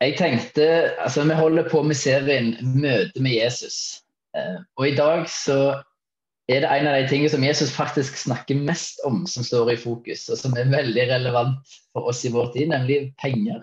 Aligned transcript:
Jeg 0.00 0.16
tenkte, 0.16 0.64
altså 1.00 1.24
Vi 1.28 1.34
holder 1.36 1.68
på 1.68 1.82
med 1.82 1.94
serien 1.94 2.54
'Møte 2.60 3.20
med 3.20 3.36
Jesus'. 3.36 4.00
Eh, 4.36 4.60
og 4.76 4.88
i 4.88 4.94
dag 4.94 5.28
så 5.28 5.82
er 6.48 6.60
det 6.60 6.70
en 6.70 6.86
av 6.86 6.96
de 6.96 7.08
tingene 7.08 7.30
som 7.30 7.44
Jesus 7.44 7.72
faktisk 7.74 8.16
snakker 8.16 8.54
mest 8.54 9.02
om, 9.04 9.26
som 9.26 9.44
står 9.44 9.70
i 9.70 9.76
fokus, 9.76 10.28
og 10.28 10.38
som 10.38 10.56
er 10.58 10.72
veldig 10.72 11.04
relevant 11.10 11.76
for 11.92 12.10
oss 12.10 12.24
i 12.24 12.32
vår 12.32 12.52
tid, 12.56 12.70
nemlig 12.72 13.12
penger. 13.22 13.60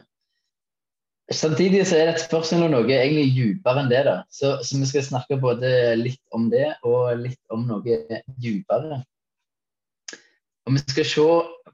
Samtidig 1.31 1.87
så 1.87 1.97
er 1.97 2.05
det 2.07 2.13
et 2.15 2.23
spørsmål 2.23 2.69
om 2.69 2.75
noe 2.77 2.93
egentlig 2.95 3.33
dypere 3.35 3.81
enn 3.83 3.89
det. 3.91 4.05
da. 4.07 4.21
Så, 4.31 4.53
så, 4.63 4.77
vi 4.79 4.87
skal 4.87 5.03
snakke 5.03 5.39
både 5.41 5.71
litt 5.99 6.21
om 6.31 6.47
det 6.53 6.69
og 6.87 7.17
litt 7.19 7.41
om 7.51 7.65
noe 7.67 7.97
dypere. 8.39 9.01
Og 10.67 10.77
Vi 10.77 10.83
skal 10.85 11.09
se 11.11 11.27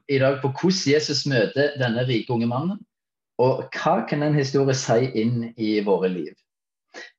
i 0.08 0.18
dag 0.18 0.40
på 0.42 0.50
hvordan 0.50 0.82
Jesus 0.94 1.22
møter 1.30 1.76
denne 1.78 2.02
rike 2.08 2.34
unge 2.34 2.50
mannen. 2.50 2.82
Og 3.42 3.64
hva 3.74 3.96
kan 4.08 4.22
en 4.22 4.36
historie 4.36 4.76
si 4.78 5.10
inn 5.20 5.50
i 5.56 5.76
våre 5.86 6.10
liv? 6.12 6.34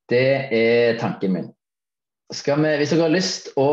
Det 0.09 0.27
er 0.53 0.99
tanken 1.01 1.33
min. 1.33 1.51
Vi, 2.31 2.75
hvis 2.79 2.93
dere 2.93 3.07
har 3.07 3.13
lyst 3.13 3.51
å 3.59 3.69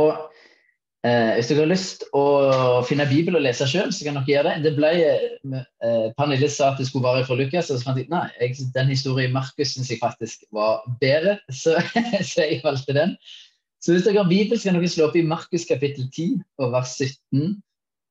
Eh, 1.03 1.33
hvis 1.35 1.49
dere 1.51 1.65
har 1.65 1.71
lyst 1.73 2.05
å 2.15 2.25
finne 2.87 3.09
Bibel 3.11 3.35
og 3.35 3.43
lese 3.43 3.67
sjøl, 3.67 3.89
så 3.91 4.05
kan 4.07 4.21
dere 4.21 4.31
gjøre 4.31 4.53
det. 4.53 4.69
det 4.69 4.73
ble, 4.77 4.91
eh, 5.03 6.05
Pernille 6.15 6.47
sa 6.47 6.69
at 6.71 6.79
det 6.79 6.87
skulle 6.87 7.09
være 7.09 7.25
fra 7.27 7.35
Lukas, 7.41 7.73
og 7.75 7.81
så 7.81 7.89
fant 7.89 7.99
jeg 7.99 8.07
nei, 8.13 8.29
jeg, 8.39 8.69
den 8.77 8.93
historien 8.93 9.35
Markus 9.35 9.75
syns 9.75 9.91
jeg 9.91 9.99
faktisk 9.99 10.47
var 10.55 10.85
bedre, 11.01 11.41
så, 11.51 11.75
så, 12.31 12.45
jeg 12.45 12.61
valgte 12.63 12.95
den. 12.95 13.17
Så 13.83 13.97
hvis 13.97 14.07
dere 14.07 14.23
har 14.23 14.31
Bibel, 14.31 14.55
så 14.55 14.71
kan 14.71 14.79
dere 14.79 14.93
slå 14.93 15.09
opp 15.09 15.19
i 15.19 15.27
Markus 15.27 15.67
kapittel 15.67 16.07
10 16.07 16.39
og 16.63 16.71
vers 16.77 16.95
17 16.95 17.51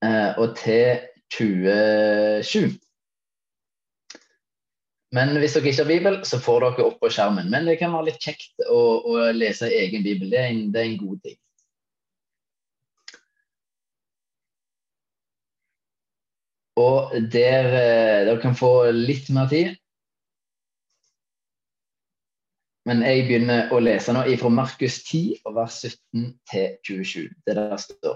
eh, 0.04 0.30
og 0.36 0.58
til 0.60 1.00
27. 1.32 2.76
Men 5.12 5.34
hvis 5.42 5.58
dere 5.58 5.68
ikke 5.68 5.84
har 5.84 5.90
Bibel, 5.90 6.18
så 6.28 6.40
får 6.40 6.64
dere 6.64 6.84
opp 6.88 7.02
på 7.04 7.10
skjermen. 7.12 7.50
Men 7.52 7.68
det 7.68 7.78
kan 7.82 7.92
være 7.92 8.12
litt 8.12 8.24
kjekt 8.24 8.64
å, 8.64 8.82
å 9.04 9.32
lese 9.36 9.68
egen 9.68 10.06
Bibel. 10.06 10.30
Det 10.32 10.40
er 10.40 10.52
en, 10.54 10.62
det 10.72 10.80
er 10.80 10.88
en 10.88 11.00
god 11.02 11.18
ting. 11.26 11.38
Og 16.80 17.12
der 17.34 17.68
eh, 17.68 18.26
dere 18.30 18.40
kan 18.42 18.56
få 18.56 18.72
litt 18.96 19.28
mer 19.36 19.52
tid. 19.52 19.76
Men 22.88 23.04
jeg 23.06 23.28
begynner 23.28 23.70
å 23.76 23.82
lese 23.84 24.14
nå 24.16 24.24
fra 24.42 24.50
Markus 24.50 25.02
10, 25.04 25.44
vers 25.54 25.82
17 25.84 26.30
til 26.50 26.78
27. 26.88 27.28
Det 27.46 27.58
der 27.60 27.76
står. 27.84 28.16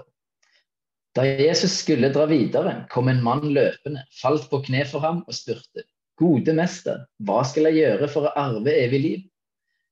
Da 1.16 1.24
Jesus 1.28 1.76
skulle 1.84 2.10
dra 2.12 2.24
videre, 2.28 2.72
kom 2.92 3.08
en 3.08 3.22
mann 3.24 3.46
løpende, 3.52 4.02
falt 4.16 4.48
på 4.50 4.64
kne 4.66 4.82
for 4.88 5.04
ham 5.04 5.22
og 5.24 5.36
spurte. 5.36 5.84
Gode 6.16 6.54
mester, 6.56 7.04
hva 7.20 7.42
skal 7.44 7.68
jeg 7.68 7.82
gjøre 7.82 8.08
for 8.08 8.28
å 8.28 8.34
arve 8.40 8.72
evig 8.72 9.00
liv? 9.02 9.24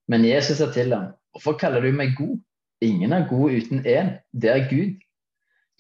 Men 0.08 0.25
Jesus 0.25 0.61
sa 0.61 0.70
til 0.72 0.92
ham, 0.94 1.12
hvorfor 1.33 1.58
kaller 1.61 1.84
du 1.84 1.92
meg 1.92 2.14
god? 2.16 2.39
Ingen 2.84 3.12
er 3.16 3.27
god 3.28 3.56
uten 3.58 3.84
én, 3.89 4.14
det 4.33 4.50
er 4.53 4.66
Gud. 4.70 5.00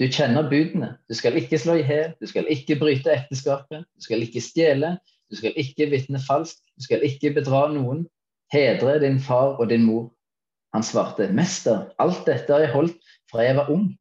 Du 0.00 0.06
kjenner 0.10 0.48
budene. 0.50 0.94
Du 1.08 1.14
skal 1.14 1.36
ikke 1.38 1.58
slå 1.60 1.78
i 1.78 1.86
hæl, 1.86 2.14
du 2.20 2.26
skal 2.26 2.48
ikke 2.50 2.76
bryte 2.80 3.12
ekteskapet, 3.12 3.84
du 3.94 4.04
skal 4.04 4.24
ikke 4.24 4.42
stjele, 4.42 4.96
du 5.30 5.38
skal 5.38 5.54
ikke 5.60 5.88
vitne 5.92 6.20
falskt, 6.26 6.64
du 6.76 6.84
skal 6.84 7.04
ikke 7.06 7.34
bedra 7.36 7.66
noen. 7.72 8.04
Hedre 8.52 8.98
din 9.02 9.20
far 9.22 9.56
og 9.60 9.70
din 9.70 9.86
mor. 9.86 10.10
Han 10.74 10.82
svarte, 10.82 11.30
Mester, 11.32 11.88
alt 12.02 12.24
dette 12.26 12.52
har 12.52 12.64
jeg 12.64 12.74
holdt 12.74 13.12
fra 13.30 13.46
jeg 13.46 13.56
var 13.56 13.70
ung. 13.72 13.92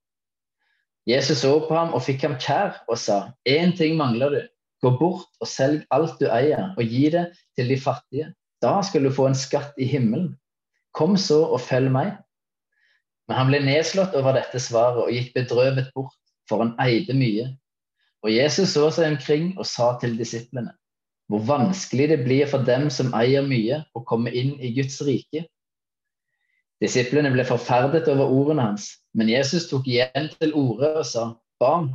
Jesus 1.07 1.43
så 1.43 1.53
på 1.67 1.75
ham 1.75 1.93
og 1.93 2.03
fikk 2.05 2.23
ham 2.25 2.35
kjær 2.39 2.83
og 2.87 2.97
sa, 2.99 3.33
én 3.45 3.75
ting 3.77 3.97
mangler 3.99 4.33
du. 4.33 4.41
Gå 4.83 4.91
bort 4.99 5.29
og 5.39 5.47
selg 5.47 5.85
alt 5.95 6.19
du 6.19 6.27
eier, 6.27 6.73
og 6.75 6.83
gi 6.83 7.07
det 7.13 7.29
til 7.55 7.71
de 7.71 7.79
fattige. 7.79 8.33
Da 8.63 8.81
skal 8.83 9.07
du 9.07 9.11
få 9.15 9.29
en 9.29 9.37
skatt 9.37 9.79
i 9.79 9.87
himmelen. 9.87 10.33
Kom 10.95 11.15
så 11.17 11.39
og 11.45 11.61
følg 11.63 11.91
meg. 11.91 12.13
Men 13.27 13.39
han 13.39 13.49
ble 13.49 13.61
nedslått 13.63 14.15
over 14.19 14.35
dette 14.35 14.59
svaret 14.59 15.05
og 15.05 15.11
gikk 15.15 15.31
bedrøvet 15.37 15.89
bort, 15.95 16.15
for 16.49 16.63
han 16.63 16.73
eide 16.83 17.15
mye. 17.15 17.47
Og 18.23 18.31
Jesus 18.31 18.75
så 18.75 18.89
seg 18.91 19.15
omkring 19.15 19.53
og 19.57 19.67
sa 19.67 19.93
til 19.99 20.15
disiplene, 20.19 20.71
hvor 21.31 21.43
vanskelig 21.47 22.09
det 22.11 22.19
blir 22.23 22.47
for 22.51 22.63
dem 22.67 22.89
som 22.91 23.11
eier 23.15 23.43
mye, 23.47 23.81
å 23.95 24.03
komme 24.07 24.31
inn 24.31 24.55
i 24.59 24.71
Guds 24.75 24.99
rike. 25.07 25.45
Disiplene 26.83 27.31
ble 27.31 27.45
forferdet 27.47 28.09
over 28.11 28.31
ordene 28.31 28.67
hans, 28.69 28.89
men 29.15 29.31
Jesus 29.31 29.69
tok 29.71 29.87
igjen 29.87 30.29
til 30.39 30.55
orde 30.59 30.91
og 30.99 31.07
sa, 31.07 31.29
Barn, 31.63 31.93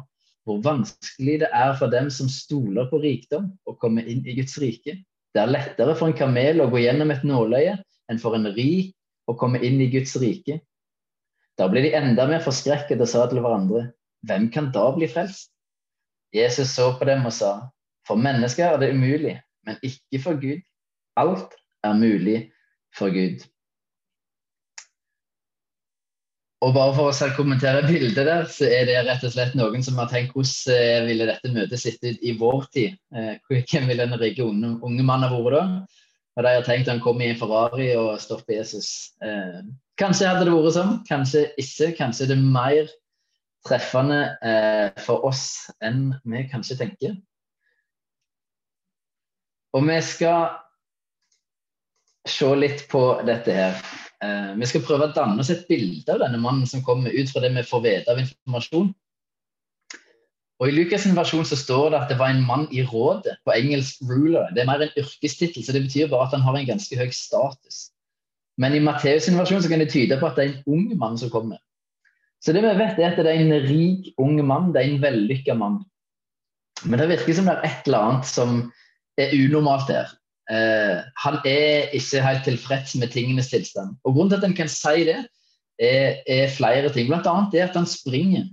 hvor 0.49 0.63
vanskelig 0.65 1.43
det 1.43 1.51
er 1.53 1.75
for 1.77 1.93
dem 1.93 2.09
som 2.13 2.31
stoler 2.33 2.89
på 2.89 3.03
rikdom, 3.03 3.51
å 3.69 3.75
komme 3.77 4.05
inn 4.09 4.25
i 4.25 4.37
Guds 4.39 4.57
rike. 4.63 4.97
Det 5.37 5.43
er 5.43 5.53
lettere 5.53 5.93
for 5.99 6.09
en 6.09 6.17
kamel 6.17 6.63
å 6.65 6.71
gå 6.73 6.81
gjennom 6.81 7.13
et 7.13 7.27
nåløye 7.29 7.77
enn 8.09 8.21
for 8.23 8.37
en 8.39 8.49
rik 8.57 8.95
å 9.29 9.37
komme 9.37 9.61
inn 9.61 9.77
i 9.85 9.91
Guds 9.93 10.17
rike. 10.23 10.63
Da 11.61 11.69
ble 11.69 11.83
de 11.85 11.93
enda 11.99 12.25
mer 12.31 12.41
forskrekket 12.41 13.03
og 13.05 13.11
sa 13.11 13.27
til 13.29 13.43
hverandre, 13.45 13.91
hvem 14.25 14.49
kan 14.55 14.71
da 14.73 14.87
bli 14.97 15.09
frelst? 15.11 15.51
Jesus 16.35 16.73
så 16.77 16.91
på 16.97 17.05
dem 17.09 17.27
og 17.29 17.35
sa, 17.37 17.53
for 18.09 18.21
mennesker 18.21 18.73
er 18.73 18.81
det 18.81 18.93
umulig, 18.97 19.37
men 19.69 19.77
ikke 19.85 20.23
for 20.25 20.41
Gud. 20.41 20.65
Alt 21.21 21.57
er 21.85 21.97
mulig 21.99 22.39
for 22.97 23.13
Gud. 23.13 23.45
Og 26.67 26.73
bare 26.75 26.95
for 26.97 27.15
å 27.15 27.31
kommentere 27.37 27.85
bildet 27.87 28.27
der, 28.27 28.49
så 28.51 28.67
er 28.67 28.89
det 28.89 28.97
rett 29.07 29.23
og 29.23 29.31
slett 29.31 29.55
noen 29.59 29.85
som 29.87 29.99
har 30.01 30.09
tenkt 30.11 30.35
hvordan 30.35 31.07
ville 31.07 31.29
dette 31.29 31.53
møtet 31.55 31.79
sitte 31.79 32.15
ut 32.15 32.25
i 32.27 32.35
vår 32.41 32.67
tid? 32.75 32.97
Eh, 33.15 33.37
hvem 33.47 33.87
ville 33.87 34.09
den 34.09 34.19
rike 34.19 34.43
unge, 34.43 34.75
unge 34.83 35.07
mannen 35.07 35.31
vært 35.37 35.55
da? 35.55 35.67
Og 36.39 36.47
de 36.47 36.55
har 36.57 36.67
tenkt 36.67 36.91
han 36.91 37.03
kommer 37.03 37.27
i 37.27 37.33
en 37.33 37.39
Ferrari 37.39 37.93
og 37.99 38.19
stopper 38.23 38.59
Jesus. 38.59 38.91
Eh, 39.23 39.63
Kanskje 39.99 40.29
hadde 40.31 40.47
det 40.47 40.55
vært 40.55 40.75
sånn, 40.77 40.99
kanskje 41.09 41.41
ikke. 41.59 41.93
Kanskje 41.99 42.29
det 42.31 42.37
er 42.37 42.51
mer 42.55 42.91
treffende 43.67 44.21
eh, 44.47 45.01
for 45.03 45.27
oss 45.27 45.67
enn 45.83 46.13
vi 46.23 46.45
kanskje 46.51 46.79
tenker. 46.79 47.17
Og 49.75 49.83
vi 49.89 49.99
skal 50.07 50.47
se 52.29 52.51
litt 52.55 52.87
på 52.91 53.03
dette 53.27 53.55
her. 53.55 53.83
Eh, 54.25 54.55
vi 54.59 54.67
skal 54.67 54.83
prøve 54.83 55.07
å 55.07 55.15
danne 55.15 55.39
oss 55.43 55.51
et 55.55 55.69
bilde 55.69 56.11
av 56.11 56.23
denne 56.25 56.41
mannen 56.43 56.67
som 56.67 56.83
kommer 56.87 57.15
ut 57.15 57.31
fra 57.31 57.43
det 57.45 57.53
vi 57.55 57.67
får 57.67 57.85
vite 57.85 58.11
av 58.15 58.23
informasjon. 58.23 58.89
Og 60.59 60.67
I 60.67 60.75
Lukas' 60.75 61.07
versjon 61.15 61.47
så 61.47 61.55
står 61.59 61.93
det 61.93 62.01
at 62.01 62.09
det 62.11 62.17
var 62.19 62.33
en 62.33 62.43
mann 62.43 62.67
i 62.75 62.83
rådet, 62.83 63.37
på 63.47 63.55
engelsk 63.55 64.03
'ruler'. 64.03 64.51
Det 64.55 64.65
er 64.65 64.67
mer 64.67 64.83
en 64.83 64.97
yrkestittel, 64.99 65.63
så 65.63 65.73
det 65.73 65.85
betyr 65.87 66.11
bare 66.11 66.27
at 66.27 66.35
han 66.35 66.43
har 66.43 66.59
en 66.59 66.67
ganske 66.67 66.99
høy 66.99 67.13
status. 67.15 67.93
Men 68.59 68.75
i 68.75 68.83
Matteus' 68.83 69.31
versjon 69.39 69.63
så 69.63 69.71
kan 69.71 69.79
det 69.79 69.93
tyde 69.95 70.19
på 70.19 70.27
at 70.27 70.35
det 70.37 70.45
er 70.45 70.51
en 70.51 70.63
ung 70.67 70.99
mann 70.99 71.19
som 71.19 71.31
kommer. 71.31 71.63
Så 72.43 72.53
det 72.53 72.63
vi 72.63 72.75
vet, 72.75 72.99
er 72.99 73.13
at 73.13 73.23
det 73.23 73.31
er 73.31 73.39
en 73.45 73.69
rik, 73.69 74.11
ung 74.19 74.39
mann. 74.47 74.73
Det 74.75 74.83
er 74.83 74.91
en 74.91 75.03
vellykka 75.03 75.55
mann. 75.55 75.85
Men 76.85 76.99
det 76.99 77.09
virker 77.09 77.35
som 77.35 77.47
det 77.47 77.55
er 77.55 77.67
et 77.67 77.87
eller 77.87 77.99
annet 77.99 78.27
som 78.27 78.73
er 79.19 79.35
unormalt 79.35 79.91
her. 79.91 80.11
Eh, 80.49 81.01
han 81.25 81.41
er 81.45 81.91
ikke 81.93 82.23
helt 82.25 82.45
tilfreds 82.45 82.95
med 82.97 83.13
tingenes 83.13 83.51
tilstand. 83.53 83.97
Og 84.05 84.15
Grunnen 84.15 84.31
til 84.31 84.41
at 84.41 84.47
en 84.49 84.57
kan 84.57 84.71
si 84.73 85.05
det, 85.09 85.19
er, 85.79 86.23
er 86.27 86.49
flere 86.57 86.93
ting. 86.93 87.11
Blant 87.11 87.29
annet 87.29 87.53
det 87.53 87.67
at 87.67 87.77
han 87.77 87.87
springer. 87.87 88.49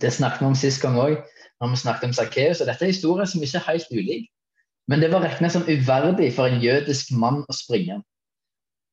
Det 0.00 0.12
snakket 0.12 0.40
vi 0.40 0.46
om 0.46 0.54
sist 0.56 0.80
gang 0.82 0.96
òg, 0.96 1.18
når 1.60 1.74
vi 1.74 1.82
snakket 1.82 2.08
om 2.08 2.14
Sakkeus. 2.16 2.62
Dette 2.62 2.86
er 2.86 2.94
historier 2.94 3.28
som 3.28 3.42
ikke 3.42 3.58
er 3.58 3.68
helt 3.72 3.90
ulike. 3.92 4.30
Men 4.88 5.02
det 5.02 5.12
var 5.12 5.22
regnet 5.22 5.52
som 5.52 5.66
uverdig 5.68 6.32
for 6.34 6.48
en 6.48 6.62
jødisk 6.62 7.12
mann 7.14 7.42
å 7.48 7.54
springe. 7.54 8.00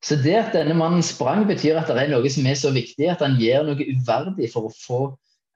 Så 0.05 0.15
det 0.15 0.35
at 0.37 0.53
denne 0.55 0.75
mannen 0.77 1.03
sprang, 1.03 1.47
betyr 1.47 1.79
at 1.79 1.89
det 1.91 2.03
er 2.03 2.11
noe 2.11 2.29
som 2.31 2.45
er 2.47 2.55
så 2.55 2.71
viktig 2.71 3.09
at 3.11 3.23
han 3.25 3.39
gjør 3.41 3.65
noe 3.67 3.87
uverdig 3.95 4.51
for 4.53 4.69
å 4.69 4.75
få 4.85 4.99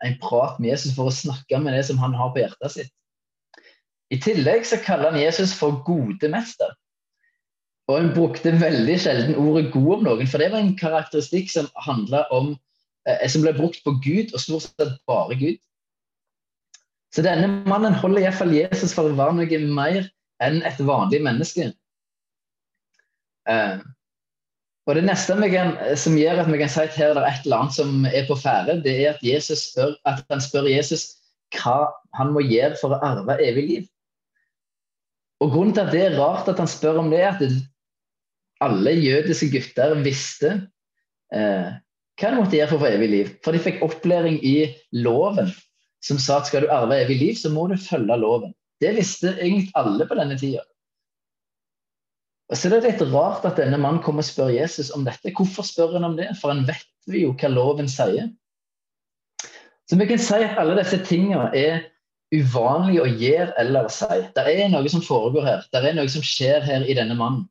en 0.04 0.18
prat 0.20 0.58
med 0.60 0.74
Jesus, 0.74 0.96
for 0.98 1.08
å 1.08 1.16
snakke 1.16 1.62
med 1.64 1.78
det 1.78 1.86
som 1.88 2.02
han 2.02 2.16
har 2.18 2.34
på 2.34 2.44
hjertet 2.44 2.76
sitt. 2.76 2.92
I 4.14 4.20
tillegg 4.22 4.66
så 4.70 4.78
kaller 4.84 5.14
han 5.14 5.22
Jesus 5.22 5.56
for 5.58 5.82
gode 5.88 6.30
mester. 6.30 6.74
Og 7.90 7.98
han 7.98 8.12
brukte 8.16 8.54
veldig 8.62 8.96
sjelden 9.02 9.36
ordet 9.36 9.72
'god' 9.74 9.98
om 9.98 10.04
noen, 10.08 10.28
for 10.30 10.40
det 10.40 10.52
var 10.54 10.62
en 10.64 10.78
karakteristikk 10.80 11.50
som 11.52 11.68
om 12.32 12.54
eh, 13.08 13.28
som 13.28 13.44
ble 13.44 13.54
brukt 13.58 13.82
på 13.84 13.98
Gud, 14.04 14.34
og 14.34 14.40
stort 14.40 14.68
sett 14.68 15.00
bare 15.08 15.36
Gud. 15.40 15.60
Så 17.14 17.22
denne 17.22 17.50
mannen 17.70 17.94
holder 17.94 18.24
iallfall 18.24 18.54
Jesus 18.56 18.94
for 18.96 19.10
å 19.10 19.18
være 19.18 19.36
noe 19.38 19.60
mer 19.76 20.08
enn 20.42 20.62
et 20.66 20.80
vanlig 20.80 21.20
menneske. 21.26 21.74
Eh, 23.50 23.82
og 24.88 24.96
Det 24.96 25.04
neste 25.06 25.36
kan, 25.52 25.78
som 25.96 26.18
gjør 26.18 26.42
at 26.44 26.50
vi 26.52 26.60
kan 26.60 26.72
si 26.72 26.82
at 26.82 26.96
her 27.00 27.16
er 27.16 27.28
et 27.28 27.46
eller 27.46 27.62
annet 27.64 27.76
som 27.76 28.06
er 28.06 28.26
på 28.28 28.36
ferde, 28.36 28.82
det 28.84 28.96
er 29.06 29.14
at, 29.14 29.44
spør, 29.60 29.96
at 30.06 30.24
han 30.30 30.42
spør 30.44 30.68
Jesus 30.68 31.06
hva 31.56 31.94
han 32.18 32.34
må 32.34 32.44
gjøre 32.44 32.76
for 32.82 32.96
å 32.96 33.00
arve 33.06 33.38
evig 33.44 33.68
liv. 33.70 33.86
Og 35.44 35.52
Grunnen 35.52 35.76
til 35.76 35.84
at 35.84 35.92
det 35.92 36.04
er 36.06 36.20
rart 36.20 36.48
at 36.48 36.60
han 36.62 36.70
spør 36.72 37.02
om 37.02 37.10
det, 37.12 37.20
er 37.20 37.36
at 37.36 37.56
alle 38.64 38.94
jødiske 38.96 39.50
gutter 39.52 39.96
visste 40.06 40.54
eh, 41.36 41.74
hva 42.20 42.30
de 42.30 42.40
måtte 42.40 42.56
gjøre 42.56 42.70
for 42.72 42.80
å 42.80 42.84
få 42.86 42.92
evig 42.94 43.10
liv. 43.12 43.32
For 43.44 43.56
de 43.56 43.64
fikk 43.64 43.82
opplæring 43.84 44.38
i 44.46 44.58
loven 44.96 45.52
som 46.04 46.20
sa 46.20 46.40
at 46.40 46.50
skal 46.50 46.66
du 46.66 46.72
arve 46.72 47.00
evig 47.00 47.18
liv, 47.20 47.34
så 47.40 47.52
må 47.52 47.66
du 47.72 47.78
følge 47.80 48.16
loven. 48.20 48.54
Det 48.84 48.92
visste 48.98 49.34
egentlig 49.34 49.72
alle 49.80 50.08
på 50.08 50.18
denne 50.20 50.38
tida. 50.40 50.64
Og 52.52 52.60
så 52.60 52.68
er 52.68 52.76
det 52.76 52.92
litt 52.92 53.04
rart 53.14 53.46
at 53.48 53.58
denne 53.58 53.80
mannen 53.82 54.04
kommer 54.04 54.24
og 54.24 54.28
spør 54.28 54.52
Jesus 54.54 54.92
om 54.94 55.06
dette. 55.08 55.32
Hvorfor 55.36 55.66
spør 55.66 55.96
han 55.98 56.10
om 56.10 56.18
det? 56.20 56.28
For 56.42 56.52
han 56.52 56.68
vet 56.68 57.16
jo 57.20 57.32
hva 57.40 57.50
loven 57.52 57.90
sier. 57.90 58.30
Så 59.90 59.98
vi 60.00 60.08
kan 60.08 60.22
si 60.22 60.44
at 60.44 60.60
alle 60.60 60.76
disse 60.80 61.00
tingene 61.08 61.50
er 61.58 61.88
uvanlige 62.34 63.04
å 63.04 63.10
gjøre 63.10 63.54
eller 63.62 63.90
si. 63.94 64.20
Det 64.36 64.44
er 64.50 64.70
noe 64.74 64.90
som 64.92 65.04
foregår 65.06 65.48
her. 65.48 65.66
Det 65.74 65.82
er 65.84 65.98
noe 65.98 66.10
som 66.12 66.26
skjer 66.26 66.66
her 66.66 66.86
i 66.88 66.96
denne 66.98 67.18
mannen. 67.20 67.48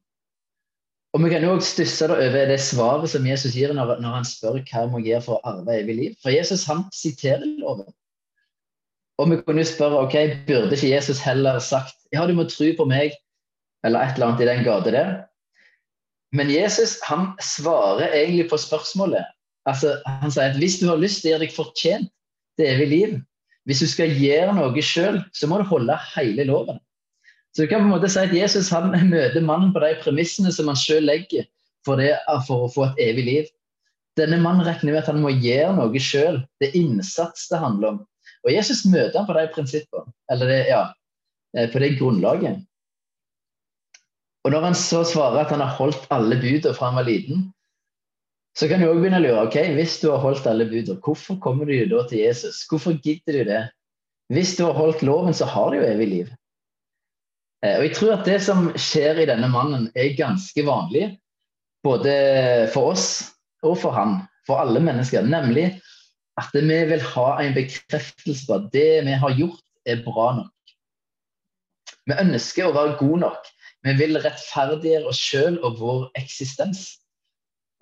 Og 1.13 1.21
Vi 1.21 1.29
kan 1.29 1.45
også 1.45 1.75
stusse 1.75 2.07
det 2.09 2.17
over 2.25 2.47
det 2.49 2.61
svaret 2.65 3.11
som 3.13 3.27
Jesus 3.29 3.53
gir 3.53 3.75
når, 3.77 3.99
når 4.01 4.15
han 4.17 4.25
spør 4.25 4.63
hva 4.65 4.87
vi 4.95 5.11
gjøre 5.11 5.25
for 5.27 5.37
å 5.37 5.51
arve 5.51 5.75
evig 5.83 5.97
liv. 5.99 6.15
For 6.23 6.33
Jesus 6.33 6.65
han 6.71 6.87
siterer 6.97 7.45
loven. 7.61 7.91
Og 9.21 9.29
vi 9.29 9.37
kunne 9.43 9.61
jo 9.61 9.69
spørre 9.69 10.07
ok, 10.07 10.17
burde 10.49 10.73
ikke 10.73 10.95
Jesus 10.95 11.21
heller 11.21 11.61
sagt 11.61 11.99
ja, 12.17 12.25
du 12.27 12.33
må 12.37 12.47
tro 12.49 12.71
på 12.79 12.87
meg, 12.89 13.13
eller 13.85 14.01
et 14.01 14.17
eller 14.17 14.31
annet 14.31 14.43
i 14.45 14.49
den 14.49 14.65
gate 14.65 14.95
der. 14.95 15.13
Men 16.33 16.49
Jesus 16.49 16.97
han 17.05 17.35
svarer 17.45 18.09
egentlig 18.09 18.49
på 18.49 18.57
spørsmålet. 18.61 19.29
Altså, 19.69 19.99
han 20.09 20.33
sier 20.33 20.49
at 20.49 20.59
hvis 20.59 20.81
du 20.81 20.89
har 20.89 21.01
lyst 21.01 21.21
til 21.21 21.29
å 21.29 21.35
gjøre 21.35 21.45
deg 21.45 21.55
fortjent 21.55 22.09
til 22.59 22.71
evig 22.73 22.89
liv, 22.89 23.13
hvis 23.69 23.83
du 23.83 23.89
skal 23.91 24.15
gjøre 24.19 24.55
noe 24.57 24.83
sjøl, 24.83 25.21
så 25.35 25.49
må 25.49 25.61
du 25.61 25.69
holde 25.71 25.97
hele 26.15 26.47
loven. 26.49 26.81
Så 27.53 27.65
du 27.65 27.71
kan 27.71 27.83
på 27.83 27.91
en 27.91 27.95
måte 27.95 28.11
si 28.11 28.23
at 28.23 28.33
Jesus 28.35 28.71
han 28.73 28.91
møter 29.13 29.45
mannen 29.45 29.75
på 29.75 29.83
de 29.85 29.93
premissene 30.03 30.53
som 30.55 30.71
han 30.73 30.79
sjøl 30.79 31.05
legger 31.07 31.47
for, 31.87 32.01
det, 32.01 32.15
for, 32.49 32.67
å 32.67 32.73
få 32.73 32.89
et 32.89 33.05
evig 33.11 33.27
liv. 33.29 33.53
Denne 34.19 34.41
mannen 34.43 34.67
regner 34.67 34.93
med 34.93 35.03
at 35.03 35.11
han 35.13 35.23
må 35.23 35.33
gjøre 35.35 35.77
noe 35.79 36.03
sjøl. 36.03 36.43
Det 36.61 36.71
er 36.71 36.81
innsats 36.83 37.47
det 37.53 37.63
handler 37.63 37.95
om. 37.95 38.03
Og 38.43 38.51
Jesus 38.53 38.83
møter 38.91 39.21
han 39.21 39.29
på 39.29 39.37
de 39.37 39.47
prinsippene, 39.55 40.13
eller 40.33 40.51
det, 40.51 40.61
ja, 40.73 40.83
eh, 41.57 41.69
på 41.71 41.81
det 41.83 41.95
grunnlaget. 42.01 42.63
Og 44.43 44.51
når 44.51 44.67
han 44.67 44.77
så 44.77 45.05
svarer 45.07 45.45
at 45.45 45.53
han 45.55 45.63
har 45.63 45.77
holdt 45.79 46.09
alle 46.11 46.41
budene 46.43 46.75
fra 46.75 46.91
han 46.91 46.99
var 46.99 47.07
liten, 47.07 47.45
så 48.59 48.69
kan 48.69 48.83
du 48.83 48.89
òg 48.91 49.01
begynne 49.01 49.21
å 49.21 49.25
lure. 49.25 49.45
ok, 49.47 49.57
Hvis 49.77 49.99
du 50.03 50.11
har 50.11 50.21
holdt 50.21 50.47
alle 50.47 50.67
budene, 50.69 51.01
hvorfor 51.01 51.39
kommer 51.41 51.69
du 51.69 51.77
da 51.89 52.05
til 52.09 52.21
Jesus? 52.21 52.67
Hvorfor 52.69 52.99
gidder 53.01 53.39
du 53.39 53.45
det? 53.49 53.63
Hvis 54.33 54.57
du 54.57 54.65
har 54.67 54.77
holdt 54.77 55.03
loven, 55.03 55.35
så 55.35 55.49
har 55.49 55.73
du 55.73 55.81
jo 55.81 55.89
evig 55.89 56.09
liv. 56.09 56.33
Eh, 57.65 57.79
og 57.79 57.87
jeg 57.87 57.95
tror 57.97 58.15
at 58.19 58.29
det 58.29 58.39
som 58.45 58.69
skjer 58.77 59.23
i 59.23 59.29
denne 59.29 59.49
mannen, 59.53 59.89
er 59.97 60.17
ganske 60.19 60.67
vanlig. 60.67 61.17
Både 61.83 62.13
for 62.75 62.93
oss 62.93 63.07
og 63.67 63.79
for 63.81 63.97
han, 63.97 64.21
for 64.47 64.61
alle 64.63 64.83
mennesker. 64.85 65.25
Nemlig 65.27 65.71
at 66.41 66.53
vi 66.55 66.79
vil 66.93 67.03
ha 67.13 67.29
en 67.43 67.57
bekreftelse 67.57 68.47
på 68.49 68.59
at 68.59 68.71
det 68.75 69.03
vi 69.09 69.17
har 69.25 69.37
gjort, 69.39 69.65
er 69.87 70.05
bra 70.05 70.29
nok. 70.39 70.75
Vi 72.07 72.19
ønsker 72.19 72.69
å 72.69 72.75
være 72.75 72.99
gode 73.01 73.25
nok. 73.25 73.49
Vi 73.83 73.95
vil 73.99 74.19
rettferdiggjøre 74.23 75.11
oss 75.11 75.21
sjøl 75.21 75.59
og 75.67 75.81
vår 75.81 76.05
eksistens. 76.19 77.02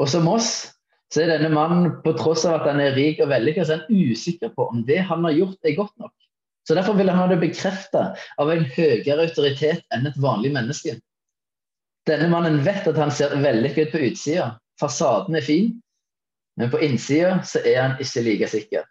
Og 0.00 0.08
som 0.08 0.28
oss 0.30 0.52
så 1.10 1.24
er 1.24 1.32
denne 1.32 1.50
mannen, 1.50 1.96
på 2.04 2.14
tross 2.14 2.44
av 2.46 2.60
at 2.60 2.68
han 2.70 2.80
er 2.82 2.94
rik 2.94 3.18
og 3.22 3.32
vellykket, 3.32 3.66
så 3.66 3.74
er 3.74 3.80
han 3.82 4.10
usikker 4.14 4.52
på 4.54 4.68
om 4.70 4.84
det 4.86 5.00
han 5.08 5.24
har 5.26 5.34
gjort, 5.34 5.58
er 5.66 5.78
godt 5.78 5.94
nok. 5.98 6.14
Så 6.68 6.76
Derfor 6.78 6.94
vil 6.94 7.10
han 7.10 7.18
ha 7.18 7.26
det 7.26 7.40
bekrefta 7.40 8.02
av 8.38 8.50
en 8.52 8.62
høyere 8.76 9.24
autoritet 9.26 9.82
enn 9.90 10.06
et 10.06 10.18
vanlig 10.22 10.52
menneske. 10.54 10.94
Denne 12.06 12.28
mannen 12.30 12.60
vet 12.64 12.86
at 12.86 12.98
han 13.00 13.10
ser 13.12 13.34
vellykket 13.42 13.90
ut 13.90 13.96
på 13.96 14.02
utsida. 14.06 14.46
Fasaden 14.80 15.34
er 15.36 15.44
fin, 15.44 15.72
men 16.60 16.70
på 16.70 16.78
innsida 16.84 17.40
så 17.46 17.60
er 17.66 17.80
han 17.82 17.98
ikke 18.00 18.22
like 18.24 18.48
sikker. 18.52 18.86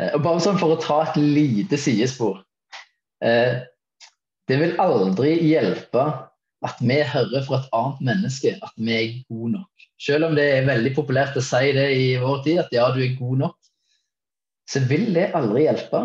Eh, 0.00 0.10
og 0.16 0.24
Bare 0.26 0.42
sånn 0.42 0.58
for 0.60 0.74
å 0.74 0.80
ta 0.82 1.04
et 1.06 1.20
lite 1.20 1.78
sidespor. 1.80 2.42
Eh, 3.24 3.62
det 4.50 4.58
vil 4.58 4.74
aldri 4.82 5.36
hjelpe 5.46 6.06
at 6.66 6.80
vi 6.84 6.98
hører 7.12 7.44
fra 7.46 7.60
et 7.60 7.68
annet 7.76 8.00
menneske 8.10 8.52
at 8.60 8.72
vi 8.76 8.92
er 8.92 9.12
gode 9.28 9.52
nok. 9.56 9.84
Selv 10.00 10.28
om 10.28 10.34
det 10.36 10.46
er 10.54 10.68
veldig 10.68 10.92
populært 10.96 11.36
å 11.36 11.44
si 11.44 11.72
det 11.76 11.86
i 11.96 12.08
vår 12.20 12.42
tid, 12.44 12.60
at 12.62 12.74
ja, 12.74 12.88
du 12.92 13.00
er 13.04 13.16
god 13.18 13.44
nok, 13.44 13.56
så 14.70 14.82
vil 14.90 15.08
det 15.16 15.30
aldri 15.36 15.64
hjelpe. 15.66 16.02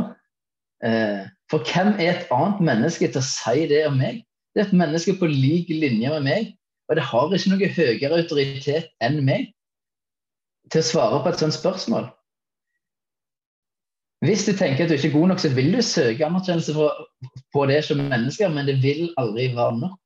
Eh, 0.86 1.26
for 1.52 1.64
hvem 1.68 1.94
er 2.00 2.16
et 2.16 2.32
annet 2.34 2.64
menneske 2.72 3.10
til 3.10 3.22
å 3.22 3.28
si 3.28 3.68
det 3.72 3.84
om 3.90 4.00
meg? 4.00 4.24
Det 4.56 4.64
er 4.64 4.70
et 4.70 4.78
menneske 4.80 5.18
på 5.20 5.30
lik 5.30 5.70
linje 5.70 6.12
med 6.16 6.28
meg, 6.28 6.54
og 6.90 6.98
det 6.98 7.08
har 7.10 7.34
ikke 7.36 7.52
noe 7.52 7.72
høyere 7.76 8.22
autoritet 8.22 8.92
enn 9.04 9.20
meg 9.28 9.52
til 10.72 10.82
å 10.82 10.88
svare 10.88 11.20
på 11.22 11.32
et 11.32 11.42
sånt 11.42 11.58
spørsmål. 11.58 12.08
Hvis 14.26 14.46
du 14.48 14.56
tenker 14.58 14.86
at 14.86 14.90
du 14.90 14.96
ikke 14.96 15.12
er 15.12 15.18
god 15.20 15.28
nok, 15.34 15.42
så 15.44 15.52
vil 15.54 15.76
du 15.76 15.82
søke 15.86 16.26
anerkjennelse 16.26 16.74
på 17.54 17.66
det 17.70 17.82
som 17.86 18.02
mennesker, 18.02 18.50
men 18.50 18.66
det 18.70 18.80
vil 18.82 19.12
aldri 19.22 19.52
være 19.54 19.78
nok. 19.84 20.00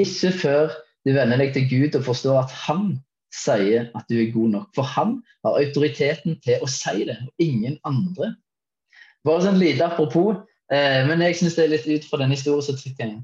Ikke 0.00 0.32
før 0.34 0.72
du 1.04 1.12
venner 1.14 1.38
deg 1.40 1.52
til 1.54 1.66
Gud 1.70 1.98
og 1.98 2.06
forstår 2.08 2.40
at 2.44 2.54
han 2.64 2.94
sier 3.34 3.90
at 3.98 4.08
du 4.10 4.16
er 4.20 4.32
god 4.34 4.54
nok. 4.54 4.70
For 4.76 4.86
han 4.94 5.18
har 5.44 5.60
autoriteten 5.60 6.38
til 6.44 6.62
å 6.62 6.70
si 6.70 7.04
det, 7.08 7.18
og 7.26 7.44
ingen 7.44 7.78
andre. 7.88 8.34
Bare 9.24 9.44
sånn 9.46 9.60
lite 9.60 9.86
apropos, 9.86 10.42
eh, 10.72 11.02
men 11.08 11.22
jeg 11.24 11.38
syns 11.40 11.58
det 11.58 11.66
er 11.66 11.72
litt 11.74 11.88
ut 11.88 12.08
fra 12.08 12.20
denne 12.22 12.36
historien 12.36 12.66
som 12.66 12.78
trykker 12.78 13.08
inn. 13.08 13.22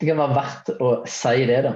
Det 0.00 0.10
kan 0.10 0.20
være 0.20 0.38
verdt 0.38 0.72
å 0.82 0.94
si 1.08 1.46
det, 1.48 1.60
da. 1.66 1.74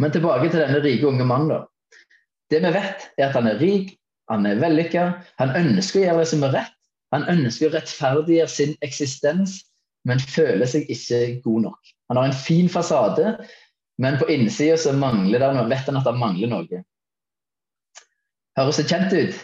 Men 0.00 0.14
tilbake 0.14 0.50
til 0.50 0.62
denne 0.62 0.82
rike 0.84 1.08
unge 1.08 1.26
mannen. 1.26 1.54
da. 1.54 2.06
Det 2.50 2.62
vi 2.64 2.74
vet, 2.74 3.08
er 3.18 3.28
at 3.28 3.36
han 3.38 3.46
er 3.46 3.60
rik, 3.62 3.96
han 4.30 4.46
er 4.46 4.60
vellykka, 4.62 5.06
han 5.38 5.56
ønsker 5.58 6.00
å 6.00 6.04
gjøre 6.04 6.22
det 6.22 6.30
som 6.30 6.44
er 6.46 6.54
rett. 6.58 6.76
Han 7.10 7.26
ønsker 7.26 7.66
å 7.66 7.74
rettferdiggjøre 7.74 8.50
sin 8.50 8.76
eksistens, 8.86 9.56
men 10.08 10.22
føler 10.22 10.68
seg 10.68 10.88
ikke 10.92 11.40
god 11.44 11.66
nok. 11.68 11.92
Han 12.10 12.20
har 12.20 12.30
en 12.30 12.36
fin 12.36 12.68
fasade, 12.72 13.34
men 14.00 14.16
på 14.20 14.28
innsida 14.32 14.78
så 14.80 14.94
mangler 14.96 15.42
det 15.42 15.52
noe, 15.56 15.68
vet 15.70 15.88
han 15.90 16.00
at 16.00 16.08
det 16.08 16.16
mangler 16.18 16.50
noe. 16.50 16.82
Høres 18.58 18.80
det 18.80 18.88
kjent 18.90 19.14
ut? 19.14 19.40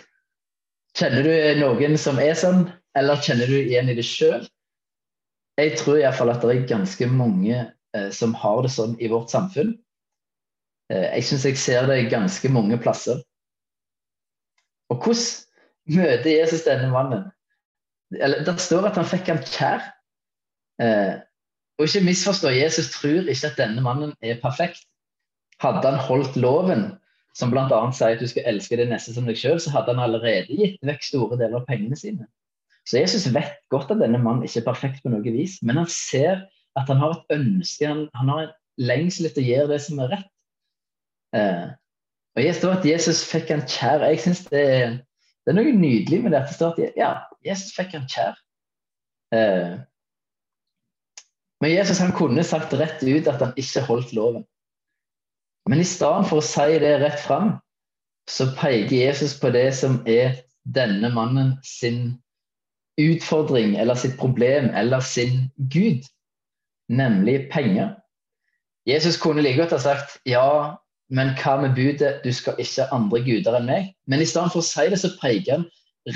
Kjenner 0.96 1.26
du 1.26 1.32
noen 1.60 1.98
som 2.00 2.20
er 2.22 2.36
sånn, 2.38 2.66
eller 2.96 3.20
kjenner 3.20 3.50
du 3.50 3.58
igjen 3.58 3.90
i 3.92 3.96
det 3.98 4.06
sjøl? 4.08 4.46
Jeg 5.60 5.76
tror 5.80 6.00
iallfall 6.00 6.32
at 6.32 6.44
det 6.44 6.54
er 6.54 6.68
ganske 6.68 7.08
mange 7.08 7.56
eh, 7.56 8.08
som 8.12 8.34
har 8.36 8.62
det 8.64 8.72
sånn 8.72 8.96
i 9.00 9.08
vårt 9.12 9.32
samfunn. 9.32 9.74
Eh, 10.92 11.08
jeg 11.16 11.28
syns 11.28 11.46
jeg 11.48 11.60
ser 11.60 11.88
det 11.88 12.10
ganske 12.12 12.50
mange 12.52 12.78
plasser. 12.80 13.20
Og 14.92 15.00
hvordan 15.02 15.96
møter 15.96 16.32
Jesus 16.32 16.64
denne 16.66 16.90
mannen? 16.92 17.28
eller 18.14 18.44
Det 18.44 18.60
står 18.62 18.86
at 18.90 18.98
han 19.00 19.08
fikk 19.08 19.30
ham 19.32 19.40
kjær. 19.42 19.84
Eh, 20.82 21.16
og 21.76 21.88
ikke 21.88 22.04
misforstå, 22.06 22.52
Jesus 22.56 22.90
tror 22.94 23.28
ikke 23.28 23.50
at 23.50 23.58
denne 23.60 23.82
mannen 23.84 24.14
er 24.24 24.40
perfekt. 24.42 24.84
Hadde 25.60 25.84
han 25.84 26.00
holdt 26.00 26.36
loven, 26.40 26.88
som 27.36 27.52
bl.a. 27.52 27.80
sier 27.92 28.16
at 28.16 28.22
du 28.22 28.28
skal 28.28 28.48
elske 28.48 28.78
det 28.80 28.88
neste 28.88 29.12
som 29.12 29.28
deg 29.28 29.38
sjøl, 29.40 29.60
så 29.60 29.72
hadde 29.74 29.92
han 29.92 30.02
allerede 30.04 30.56
gitt 30.56 30.80
vekk 30.84 31.04
store 31.04 31.38
deler 31.40 31.60
av 31.60 31.66
pengene 31.68 31.96
sine. 31.98 32.28
Så 32.86 33.00
Jesus 33.00 33.26
vet 33.34 33.58
godt 33.72 33.90
at 33.92 34.00
denne 34.00 34.20
mannen 34.22 34.46
ikke 34.46 34.62
er 34.62 34.68
perfekt 34.68 35.02
på 35.02 35.12
noe 35.12 35.24
vis, 35.24 35.58
men 35.62 35.80
han 35.80 35.90
ser 35.90 36.46
at 36.76 36.92
han 36.92 37.00
har 37.00 37.16
et 37.16 37.36
ønske, 37.36 37.88
han, 37.88 38.06
han 38.14 38.30
har 38.32 38.44
en 38.44 38.54
lengsel 38.88 39.28
etter 39.28 39.42
å 39.42 39.48
gjøre 39.50 39.72
det 39.72 39.80
som 39.84 40.00
er 40.04 40.12
rett. 40.12 40.30
Eh, 41.36 41.66
og 42.36 42.44
Jeg 42.44 42.56
står 42.56 42.78
at 42.78 42.86
Jesus 42.88 43.24
fikk 43.24 43.50
han 43.52 43.64
kjær. 43.64 44.04
Jeg 44.04 44.22
syns 44.24 44.44
det 44.52 44.64
det 45.46 45.52
er 45.52 45.60
noe 45.60 45.72
nydelig 45.78 46.18
med 46.24 46.32
dette. 46.34 46.56
At 46.66 46.96
ja, 46.98 47.10
Jesus 47.46 47.70
fikk 47.76 47.92
han 47.94 48.08
kjær. 48.10 48.34
Eh, 49.30 49.76
men 51.60 51.72
Jesus 51.72 51.98
han 51.98 52.12
kunne 52.12 52.44
sagt 52.44 52.74
rett 52.76 53.02
ut 53.02 53.28
at 53.30 53.40
han 53.40 53.54
ikke 53.56 53.84
holdt 53.88 54.12
loven. 54.16 54.44
Men 55.66 55.80
i 55.82 55.88
stedet 55.88 56.28
for 56.28 56.42
å 56.42 56.46
si 56.46 56.78
det 56.82 56.98
rett 57.02 57.18
fram, 57.22 57.56
så 58.30 58.48
peker 58.58 58.96
Jesus 58.96 59.36
på 59.40 59.50
det 59.54 59.70
som 59.78 60.00
er 60.06 60.42
denne 60.74 61.10
mannen 61.14 61.54
sin 61.64 62.16
utfordring 63.00 63.76
eller 63.78 63.98
sitt 63.98 64.16
problem 64.18 64.70
eller 64.74 65.00
sin 65.00 65.46
Gud, 65.72 66.06
nemlig 66.88 67.48
penger. 67.52 67.94
Jesus 68.86 69.18
kunne 69.18 69.42
like 69.42 69.58
godt 69.58 69.74
ha 69.74 69.80
sagt 69.82 70.18
ja, 70.26 70.76
men 71.10 71.34
hva 71.38 71.56
med 71.62 71.74
budet 71.74 72.22
'du 72.22 72.32
skal 72.32 72.58
ikke 72.58 72.86
ha 72.86 72.96
andre 72.96 73.22
guder 73.22 73.58
enn 73.58 73.66
meg'? 73.70 73.90
Men 74.06 74.22
i 74.22 74.26
stedet 74.26 74.52
for 74.52 74.62
å 74.62 74.66
si 74.66 74.86
det, 74.90 74.98
så 74.98 75.10
peker 75.20 75.52
han 75.58 75.66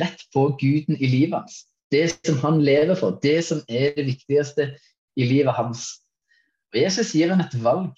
rett 0.00 0.22
på 0.34 0.48
guden 0.58 0.98
i 0.98 1.06
livet 1.06 1.38
hans. 1.38 1.64
Det 1.90 2.10
som 2.26 2.38
han 2.38 2.62
lever 2.62 2.94
for, 2.94 3.18
det 3.22 3.44
som 3.44 3.62
er 3.68 3.94
det 3.96 4.06
viktigste 4.06 4.70
i 5.18 5.26
livet 5.26 5.56
hans. 5.56 5.88
Og 6.70 6.80
Jesus 6.82 7.14
gir 7.16 7.32
ham 7.32 7.42
et 7.42 7.56
valg. 7.62 7.90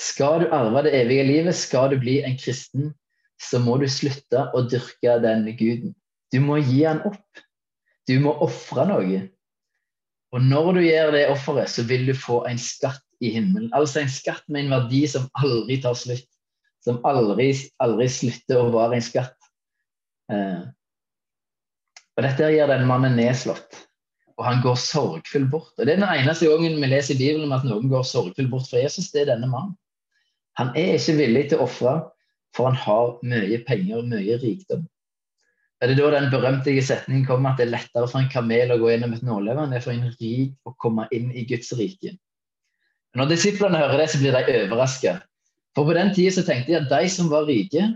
Skal 0.00 0.44
du 0.44 0.52
arve 0.52 0.82
det 0.84 0.94
evige 0.98 1.24
livet, 1.24 1.56
skal 1.56 1.90
du 1.92 2.00
bli 2.00 2.18
en 2.26 2.36
kristen, 2.38 2.90
så 3.40 3.60
må 3.62 3.78
du 3.80 3.86
slutte 3.88 4.48
å 4.56 4.64
dyrke 4.68 5.16
den 5.22 5.46
guden. 5.56 5.94
Du 6.32 6.40
må 6.42 6.58
gi 6.60 6.82
han 6.84 7.02
opp. 7.08 7.42
Du 8.06 8.18
må 8.22 8.34
ofre 8.44 8.86
noe. 8.88 9.22
Og 10.34 10.42
når 10.42 10.72
du 10.76 10.80
gjør 10.84 11.12
det 11.14 11.26
offeret, 11.32 11.70
så 11.72 11.84
vil 11.88 12.06
du 12.08 12.14
få 12.18 12.42
en 12.50 12.58
skatt 12.60 13.02
i 13.24 13.32
himmelen. 13.36 13.70
Altså 13.76 14.02
en 14.02 14.12
skatt 14.12 14.44
med 14.52 14.66
en 14.66 14.74
verdi 14.76 15.04
som 15.08 15.28
aldri 15.38 15.78
tar 15.82 15.96
slutt. 15.98 16.28
Som 16.84 17.00
aldri, 17.08 17.50
aldri 17.82 18.08
slutter 18.12 18.60
å 18.60 18.72
være 18.74 18.98
en 18.98 19.06
skatt. 19.06 19.50
Eh. 20.32 20.66
Og 22.16 22.24
dette 22.26 22.50
gjør 22.52 22.72
den 22.74 22.86
mannen 22.88 23.16
nedslått. 23.18 23.85
Og 24.36 24.44
han 24.44 24.60
går 24.64 24.76
sorgfull 24.80 25.46
bort. 25.50 25.72
Og 25.78 25.86
Det 25.86 25.94
er 25.94 26.02
den 26.02 26.08
eneste 26.08 26.48
gangen 26.50 26.76
vi 26.80 26.90
leser 26.90 27.14
i 27.14 27.18
Bibelen 27.18 27.48
om 27.48 27.56
at 27.56 27.64
noen 27.64 27.88
går 27.92 28.04
sorgfull 28.04 28.50
bort 28.52 28.68
fra 28.70 28.82
Jesus. 28.82 29.10
Det 29.12 29.24
er 29.24 29.32
denne 29.32 29.48
mannen. 29.48 29.76
Han 30.60 30.72
er 30.76 30.96
ikke 30.96 31.16
villig 31.18 31.48
til 31.50 31.60
å 31.60 31.66
ofre, 31.68 31.96
for 32.56 32.70
han 32.70 32.78
har 32.80 33.16
mye 33.24 33.58
penger 33.68 34.00
og 34.00 34.12
mye 34.12 34.38
rikdom. 34.40 34.86
Er 35.84 35.90
det 35.90 35.98
da 35.98 36.08
den 36.14 36.30
berømte 36.32 36.72
setningen 36.80 37.26
kommer 37.28 37.52
at 37.52 37.60
det 37.60 37.66
er 37.66 37.74
lettere 37.74 38.08
for 38.08 38.22
en 38.22 38.30
kamel 38.32 38.72
å 38.72 38.78
gå 38.80 38.88
gjennom 38.88 39.12
et 39.12 39.24
nåløye 39.26 39.58
enn 39.60 39.74
det 39.74 39.82
er 39.82 39.84
for 39.84 39.92
en 39.92 40.14
rik 40.20 40.54
å 40.64 40.72
komme 40.80 41.04
inn 41.12 41.28
i 41.36 41.44
Guds 41.48 41.72
rike? 41.76 42.14
Når 43.16 43.28
disiplene 43.32 43.80
hører 43.80 44.00
det, 44.00 44.08
så 44.12 44.20
blir 44.20 44.36
de 44.36 44.56
overraska. 44.62 45.18
For 45.76 45.88
på 45.88 45.96
den 45.96 46.14
tida 46.16 46.44
tenkte 46.44 46.72
de 46.72 46.78
at 46.80 46.88
de 46.88 47.12
som 47.12 47.28
var 47.32 47.44
rike, 47.48 47.90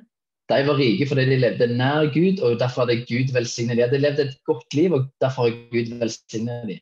de 0.51 0.67
var 0.67 0.79
rike 0.79 1.07
fordi 1.09 1.25
de 1.31 1.39
levde 1.41 1.69
nær 1.79 2.11
Gud, 2.15 2.43
og 2.43 2.59
derfor 2.61 2.85
hadde 2.85 3.05
Gud 3.09 3.33
velsignet 3.35 3.77
dem. 3.77 3.81
De 3.81 3.87
hadde 3.87 4.03
levd 4.03 4.23
et 4.25 4.37
godt 4.49 4.77
liv, 4.77 4.95
og 4.97 5.09
derfor 5.23 5.49
har 5.49 5.59
Gud 5.73 5.93
velsignet 6.01 6.69
dem. 6.69 6.81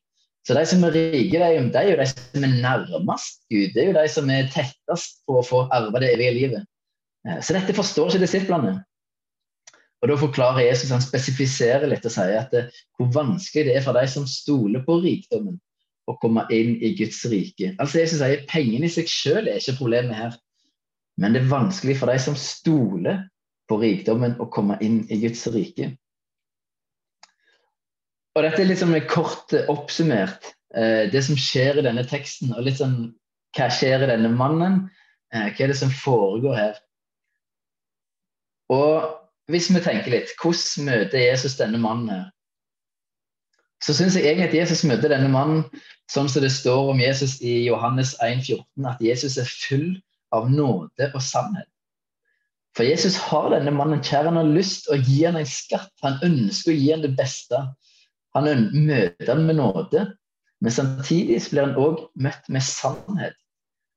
Så 0.48 0.56
de 0.56 0.64
som 0.66 0.84
er 0.88 0.94
rike, 0.96 1.36
de 1.36 1.44
er 1.44 1.90
jo 1.90 1.96
de 2.00 2.06
som 2.08 2.44
er 2.46 2.54
nærmest 2.62 3.42
Gud. 3.52 3.72
Det 3.74 3.82
er 3.82 3.90
jo 3.90 3.96
de 3.98 4.08
som 4.08 4.30
er 4.32 4.48
tettest 4.54 5.20
på 5.28 5.36
å 5.36 5.44
få 5.44 5.66
arve 5.76 6.00
det 6.00 6.14
evige 6.14 6.36
livet. 6.38 6.68
Eh, 7.28 7.40
så 7.44 7.56
dette 7.56 7.76
forstår 7.76 8.14
ikke 8.14 8.24
disiplene. 8.24 8.78
Og 10.00 10.08
Da 10.08 10.16
forklarer 10.16 10.64
Jesus, 10.68 10.92
han 10.94 11.02
spesifiserer 11.02 11.88
litt 11.90 12.06
og 12.06 12.14
sier 12.14 12.38
at 12.38 12.52
det, 12.54 12.68
hvor 12.96 13.10
vanskelig 13.12 13.66
det 13.66 13.76
er 13.76 13.84
for 13.84 13.98
de 13.98 14.06
som 14.08 14.28
stoler 14.30 14.84
på 14.86 15.00
rikdommen, 15.02 15.58
å 16.08 16.14
komme 16.22 16.46
inn 16.54 16.76
i 16.80 16.94
Guds 16.96 17.20
rike. 17.28 17.74
Altså 17.76 18.00
Jesus 18.00 18.22
sier 18.22 18.46
Pengene 18.48 18.88
i 18.88 18.92
seg 18.92 19.10
selv 19.12 19.50
er 19.50 19.58
ikke 19.60 19.76
problemet 19.82 20.16
her, 20.16 20.38
men 21.20 21.34
det 21.34 21.42
er 21.42 21.50
vanskelig 21.50 21.98
for 21.98 22.08
de 22.08 22.16
som 22.22 22.38
stoler 22.38 23.26
på 23.68 23.78
rikdommen 23.82 24.36
og 24.40 24.52
komme 24.54 24.78
inn 24.84 25.02
i 25.12 25.20
Guds 25.22 25.46
rike. 25.52 25.92
Og 28.36 28.44
Dette 28.44 28.62
er 28.62 28.68
litt 28.70 28.80
sånn 28.80 28.94
kort 29.10 29.52
oppsummert 29.66 30.52
eh, 30.74 31.08
det 31.10 31.24
som 31.26 31.38
skjer 31.38 31.80
i 31.80 31.86
denne 31.86 32.04
teksten. 32.06 32.54
og 32.54 32.66
litt 32.66 32.80
sånn 32.80 33.14
Hva 33.56 33.66
skjer 33.72 34.04
i 34.04 34.10
denne 34.12 34.30
mannen? 34.30 34.84
Eh, 35.34 35.50
hva 35.50 35.64
er 35.64 35.72
det 35.72 35.78
som 35.80 35.92
foregår 35.92 36.54
her? 36.56 36.80
Og 38.72 39.08
hvis 39.48 39.70
vi 39.72 39.80
tenker 39.80 40.12
litt, 40.12 40.34
hvordan 40.40 40.90
møter 40.90 41.24
Jesus 41.24 41.56
denne 41.58 41.80
mannen 41.80 42.12
her? 42.12 42.26
Så 43.84 43.94
syns 43.94 44.16
jeg 44.18 44.26
egentlig 44.26 44.48
at 44.48 44.56
Jesus 44.58 44.84
møter 44.86 45.12
denne 45.12 45.30
mannen 45.32 45.64
sånn 46.10 46.28
som 46.30 46.42
det 46.42 46.50
står 46.52 46.92
om 46.92 47.00
Jesus 47.00 47.38
i 47.44 47.60
Johannes 47.68 48.14
1,14, 48.24 48.64
at 48.90 49.02
Jesus 49.02 49.38
er 49.38 49.48
full 49.48 49.90
av 50.34 50.48
nåde 50.50 51.10
og 51.14 51.22
sannhet. 51.22 51.68
For 52.78 52.86
Jesus 52.86 53.16
har 53.18 53.48
denne 53.50 53.72
mannen 53.74 53.98
kjær. 54.06 54.28
Han 54.30 54.38
har 54.38 54.46
lyst 54.54 54.86
å 54.86 54.96
gi 55.02 55.24
ham 55.24 55.36
en 55.40 55.48
skatt. 55.50 55.90
Han 56.04 56.20
ønsker 56.22 56.70
å 56.70 56.78
gi 56.78 56.92
ham 56.92 57.02
det 57.02 57.16
beste. 57.18 57.58
Han 58.36 58.46
møter 58.70 59.32
ham 59.32 59.48
med 59.48 59.58
nåde, 59.58 60.04
men 60.62 60.74
samtidig 60.74 61.40
blir 61.50 61.64
han 61.64 61.78
òg 61.80 62.04
møtt 62.22 62.46
med 62.54 62.62
sannhet. 62.62 63.34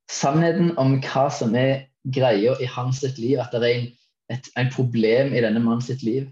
Sannheten 0.10 0.72
om 0.82 0.96
hva 1.04 1.28
som 1.30 1.54
er 1.56 1.86
greia 2.16 2.56
i 2.58 2.70
hans 2.74 3.04
liv, 3.20 3.38
at 3.44 3.54
det 3.54 3.62
er 3.62 3.76
en, 3.76 3.86
et 4.34 4.50
en 4.58 4.72
problem 4.74 5.36
i 5.36 5.44
denne 5.46 5.62
mannens 5.62 6.02
liv. 6.02 6.26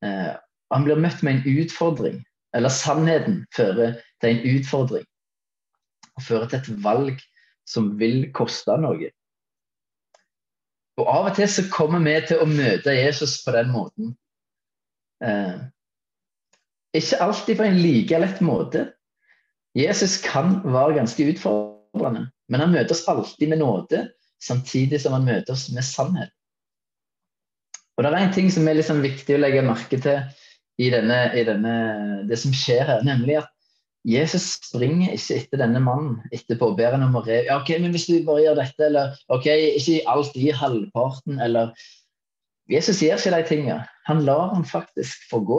Eh, 0.00 0.32
han 0.72 0.88
blir 0.88 1.02
møtt 1.02 1.20
med 1.26 1.36
en 1.42 1.60
utfordring, 1.60 2.22
eller 2.56 2.72
sannheten 2.72 3.42
fører 3.54 3.98
til 4.24 4.32
en 4.32 4.56
utfordring. 4.56 5.04
Og 6.16 6.24
fører 6.24 6.48
til 6.48 6.62
et 6.62 6.84
valg 6.88 7.20
som 7.68 7.92
vil 8.00 8.30
koste 8.32 8.80
noe. 8.80 9.12
Og 10.96 11.08
av 11.12 11.30
og 11.30 11.34
til 11.36 11.48
så 11.50 11.64
kommer 11.72 12.00
vi 12.04 12.14
til 12.28 12.40
å 12.40 12.48
møte 12.48 12.94
Jesus 12.96 13.38
på 13.44 13.52
den 13.56 13.72
måten. 13.72 14.14
Eh, 15.24 15.58
ikke 16.96 17.20
alltid 17.20 17.58
på 17.58 17.66
en 17.66 17.80
like 17.82 18.20
lett 18.22 18.40
måte. 18.44 18.86
Jesus 19.76 20.16
kan 20.24 20.62
være 20.64 20.96
ganske 21.02 21.26
utfordrende, 21.32 22.30
men 22.48 22.62
han 22.64 22.72
møter 22.72 22.96
oss 22.96 23.04
alltid 23.12 23.52
med 23.52 23.60
nåde, 23.60 24.06
samtidig 24.40 25.02
som 25.02 25.12
han 25.16 25.26
møter 25.28 25.52
oss 25.52 25.68
med 25.74 25.84
sannhet. 25.84 26.32
Og 27.96 28.04
Det 28.04 28.12
er 28.12 28.16
en 28.16 28.32
ting 28.32 28.48
som 28.52 28.68
er 28.68 28.76
liksom 28.76 29.04
viktig 29.04 29.36
å 29.36 29.40
legge 29.40 29.64
merke 29.64 30.00
til 30.00 30.18
i, 30.80 30.88
denne, 30.92 31.20
i 31.36 31.44
denne, 31.48 31.76
det 32.28 32.36
som 32.40 32.52
skjer 32.52 32.84
her, 32.84 33.04
nemlig 33.04 33.38
at 33.40 33.52
Jesus 34.06 34.44
springer 34.62 35.16
ikke 35.16 35.40
etter 35.40 35.58
denne 35.58 35.80
mannen 35.82 36.20
etterpå 36.34 36.70
og 36.70 36.76
ber 36.78 36.94
han 36.94 37.02
om 37.08 37.16
å 37.18 37.24
re... 37.26 37.40
Ja, 37.48 37.58
ok, 37.58 37.72
men 37.82 37.90
hvis 37.94 38.06
du 38.06 38.20
bare 38.26 38.44
gjør 38.44 38.60
dette, 38.60 38.86
eller 38.86 39.16
ok, 39.34 39.48
ikke 39.80 40.04
alt 40.12 40.36
i 40.38 40.52
halvparten, 40.54 41.40
eller 41.42 41.72
Jesus 42.70 43.02
gjør 43.02 43.18
ikke 43.18 43.34
de 43.34 43.48
tingene. 43.48 43.80
Han 44.06 44.22
lar 44.26 44.52
ham 44.54 44.62
faktisk 44.66 45.26
få 45.30 45.40
gå. 45.46 45.58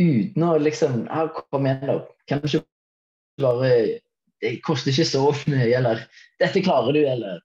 Uten 0.00 0.46
å 0.46 0.54
liksom 0.62 1.02
ja, 1.04 1.26
Kom 1.34 1.66
igjen, 1.66 1.82
da. 1.90 1.98
Kan 2.30 2.40
du 2.40 2.48
ikke 2.48 2.62
bare 3.42 3.72
Det 4.40 4.54
koster 4.64 4.94
ikke 4.94 5.04
så 5.10 5.24
mye, 5.50 5.66
eller 5.76 6.06
Dette 6.40 6.62
klarer 6.64 6.96
du, 6.96 7.02
eller 7.04 7.42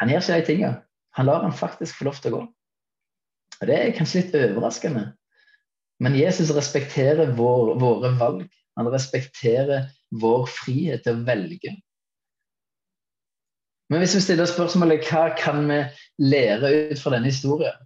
Han 0.00 0.12
gjør 0.12 0.22
ikke 0.22 0.36
de 0.36 0.46
tingene. 0.50 0.82
Han 1.16 1.26
lar 1.26 1.42
ham 1.42 1.56
faktisk 1.56 1.96
få 1.96 2.10
lov 2.10 2.20
til 2.20 2.34
å 2.34 2.38
gå. 2.38 2.42
Og 3.56 3.70
Det 3.70 3.76
er 3.80 3.96
kanskje 3.96 4.20
litt 4.20 4.36
overraskende. 4.36 5.06
Men 6.04 6.16
Jesus 6.18 6.52
respekterer 6.52 7.32
vår, 7.38 7.74
våre 7.80 8.12
valg. 8.20 8.44
Han 8.76 8.90
respekterer 8.92 9.88
vår 10.20 10.46
frihet 10.52 11.04
til 11.06 11.16
å 11.16 11.26
velge. 11.26 11.74
Men 13.90 14.02
hvis 14.02 14.16
vi 14.16 14.24
stiller 14.24 14.48
spørsmålet 14.50 15.06
hva 15.06 15.28
kan 15.38 15.62
vi 15.68 15.78
lære 16.22 16.72
ut 16.90 17.00
fra 17.00 17.14
denne 17.14 17.30
historien? 17.30 17.76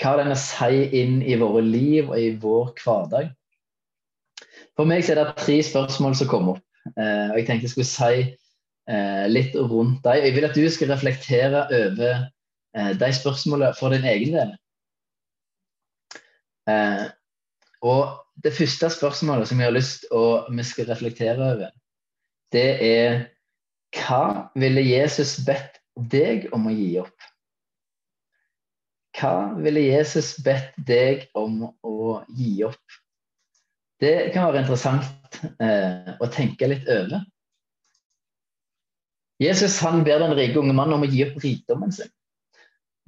Hva 0.00 0.14
har 0.14 0.22
den 0.22 0.34
å 0.34 0.40
si 0.40 0.86
inn 0.98 1.20
i 1.22 1.36
våre 1.38 1.62
liv 1.64 2.08
og 2.08 2.18
i 2.18 2.32
vår 2.42 2.72
hverdag? 2.80 3.32
For 4.78 4.88
meg 4.88 5.04
er 5.10 5.20
det 5.20 5.34
tre 5.42 5.58
spørsmål 5.62 6.16
som 6.18 6.30
kom 6.30 6.54
opp. 6.54 6.62
Eh, 6.96 7.28
og 7.30 7.36
Jeg 7.38 7.46
tenkte 7.46 7.68
jeg 7.68 7.74
skulle 7.74 7.90
si 7.90 8.22
eh, 8.88 9.26
litt 9.28 9.54
rundt 9.54 10.00
dem. 10.06 10.24
Jeg 10.24 10.34
vil 10.36 10.48
at 10.48 10.56
du 10.56 10.64
skal 10.72 10.90
reflektere 10.94 11.66
over 11.68 12.14
eh, 12.24 12.92
de 12.98 13.10
spørsmålene 13.20 13.76
for 13.78 13.94
din 13.94 14.08
egen 14.08 14.38
del. 14.38 14.56
Og 17.82 18.18
det 18.44 18.54
første 18.54 18.90
spørsmålet 18.90 19.48
som 19.50 19.60
jeg 19.60 19.68
har 19.68 19.74
lyst 19.74 20.04
til 20.04 20.16
å 20.16 20.26
vi 20.50 20.64
skal 20.66 20.88
reflektere 20.90 21.52
over, 21.54 21.70
det 22.54 22.68
er 22.86 23.20
hva 23.96 24.48
ville 24.56 24.84
Jesus 24.84 25.36
bedt 25.44 25.80
deg 25.96 26.48
om 26.56 26.68
å 26.70 26.74
gi 26.74 26.94
opp? 27.02 27.28
Hva 29.18 29.52
ville 29.60 29.82
Jesus 29.84 30.34
bedt 30.44 30.72
deg 30.88 31.26
om 31.36 31.66
å 31.84 32.22
gi 32.32 32.62
opp? 32.64 32.96
Det 34.02 34.32
kan 34.34 34.48
være 34.48 34.64
interessant 34.64 35.36
eh, 35.62 36.14
å 36.18 36.28
tenke 36.32 36.70
litt 36.70 36.88
over. 36.90 37.20
Jesus 39.42 39.76
han 39.82 40.02
ber 40.06 40.22
den 40.22 40.34
rike 40.38 40.58
unge 40.58 40.74
mannen 40.74 40.96
om 40.96 41.04
å 41.04 41.10
gi 41.10 41.22
opp 41.26 41.38
rikdommen 41.42 41.92
sin. 41.94 42.10